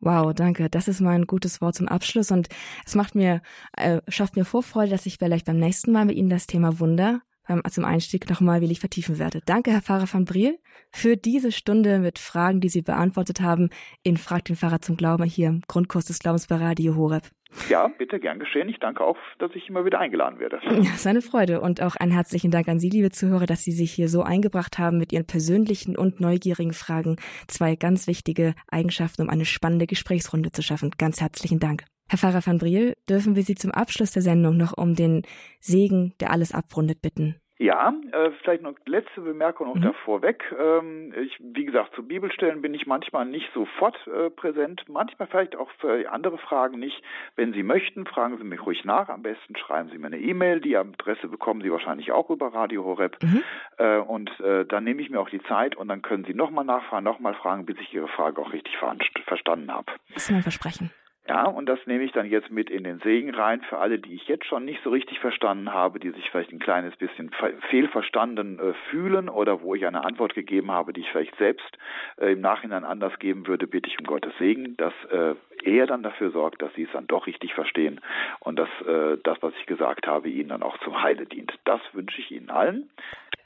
[0.00, 0.68] Wow, danke.
[0.68, 2.48] Das ist mal ein gutes Wort zum Abschluss und
[2.84, 3.40] es macht mir,
[3.76, 7.20] äh, schafft mir Vorfreude, dass ich vielleicht beim nächsten Mal mit Ihnen das Thema Wunder
[7.52, 9.40] ähm, zum Einstieg nochmal willig vertiefen werde.
[9.46, 10.58] Danke, Herr Pfarrer van Briel,
[10.90, 13.70] für diese Stunde mit Fragen, die Sie beantwortet haben
[14.02, 17.30] in Frag den Pfarrer zum Glauben hier im Grundkurs des Glaubens bei Radio Horeb.
[17.68, 18.68] Ja, bitte, gern geschehen.
[18.68, 20.60] Ich danke auch, dass ich immer wieder eingeladen werde.
[20.82, 21.60] Ja, seine Freude.
[21.60, 24.78] Und auch einen herzlichen Dank an Sie, liebe Zuhörer, dass Sie sich hier so eingebracht
[24.78, 27.16] haben mit Ihren persönlichen und neugierigen Fragen.
[27.46, 30.92] Zwei ganz wichtige Eigenschaften, um eine spannende Gesprächsrunde zu schaffen.
[30.96, 31.84] Ganz herzlichen Dank.
[32.08, 35.22] Herr Pfarrer van Briel, dürfen wir Sie zum Abschluss der Sendung noch um den
[35.60, 37.36] Segen, der alles abrundet, bitten?
[37.62, 39.82] Ja, äh, vielleicht noch letzte Bemerkung noch mhm.
[39.82, 40.42] davor weg.
[40.58, 45.54] Ähm, ich, wie gesagt, zu Bibelstellen bin ich manchmal nicht sofort äh, präsent, manchmal vielleicht
[45.54, 47.00] auch für andere Fragen nicht.
[47.36, 49.08] Wenn Sie möchten, fragen Sie mich ruhig nach.
[49.08, 50.60] Am besten schreiben Sie mir eine E-Mail.
[50.60, 53.16] Die Adresse bekommen Sie wahrscheinlich auch über Radio Horeb.
[53.22, 53.44] Mhm.
[53.78, 56.64] Äh, und äh, dann nehme ich mir auch die Zeit und dann können Sie nochmal
[56.64, 58.76] nachfragen, nochmal fragen, bis ich Ihre Frage auch richtig
[59.24, 59.92] verstanden habe.
[60.14, 60.90] Das ist mein Versprechen.
[61.28, 64.14] Ja, und das nehme ich dann jetzt mit in den Segen rein für alle, die
[64.14, 67.30] ich jetzt schon nicht so richtig verstanden habe, die sich vielleicht ein kleines bisschen
[67.70, 71.78] fehlverstanden äh, fühlen oder wo ich eine Antwort gegeben habe, die ich vielleicht selbst
[72.16, 76.02] äh, im Nachhinein anders geben würde, bitte ich um Gottes Segen, dass äh, er dann
[76.02, 78.00] dafür sorgt, dass sie es dann doch richtig verstehen
[78.40, 81.52] und dass äh, das, was ich gesagt habe, ihnen dann auch zum Heile dient.
[81.64, 82.90] Das wünsche ich Ihnen allen.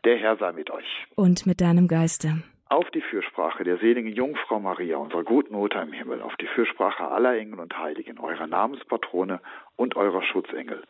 [0.05, 1.07] Der Herr sei mit euch.
[1.14, 5.93] Und mit deinem Geiste auf die Fürsprache der seligen Jungfrau Maria, unserer guten Mutter im
[5.93, 9.41] Himmel, auf die Fürsprache aller Engel und Heiligen, eurer Namenspatrone
[9.77, 10.83] und eurer Schutzengel,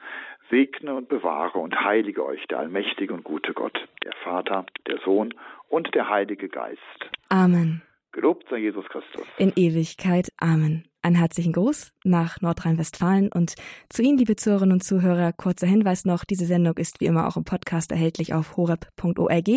[0.50, 5.34] segne und bewahre und heilige euch der allmächtige und gute Gott, der Vater, der Sohn
[5.68, 6.80] und der Heilige Geist.
[7.28, 7.82] Amen.
[8.12, 9.26] Gelobt sei Jesus Christus.
[9.36, 10.30] In Ewigkeit.
[10.38, 10.88] Amen.
[11.06, 13.54] Einen herzlichen Gruß nach Nordrhein-Westfalen und
[13.88, 17.36] zu Ihnen, liebe Zuhörerinnen und Zuhörer, kurzer Hinweis noch, diese Sendung ist wie immer auch
[17.36, 19.48] im Podcast erhältlich auf horeb.org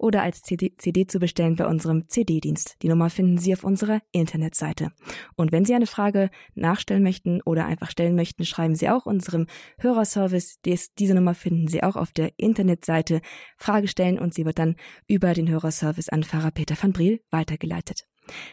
[0.00, 2.78] oder als CD, CD zu bestellen bei unserem CD-Dienst.
[2.82, 4.90] Die Nummer finden Sie auf unserer Internetseite.
[5.36, 9.46] Und wenn Sie eine Frage nachstellen möchten oder einfach stellen möchten, schreiben Sie auch unserem
[9.78, 10.58] Hörerservice.
[10.98, 13.20] diese Nummer finden Sie auch auf der Internetseite.
[13.58, 14.74] Frage stellen und sie wird dann
[15.06, 18.08] über den Hörerservice an Pfarrer Peter van Briel weitergeleitet.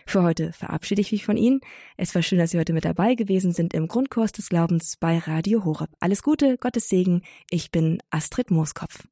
[0.05, 1.61] Für heute verabschiede ich mich von Ihnen.
[1.97, 5.17] Es war schön, dass Sie heute mit dabei gewesen sind im Grundkurs des Glaubens bei
[5.17, 5.89] Radio Horeb.
[5.99, 7.21] Alles Gute, Gottes Segen.
[7.49, 9.03] Ich bin Astrid Mooskopf.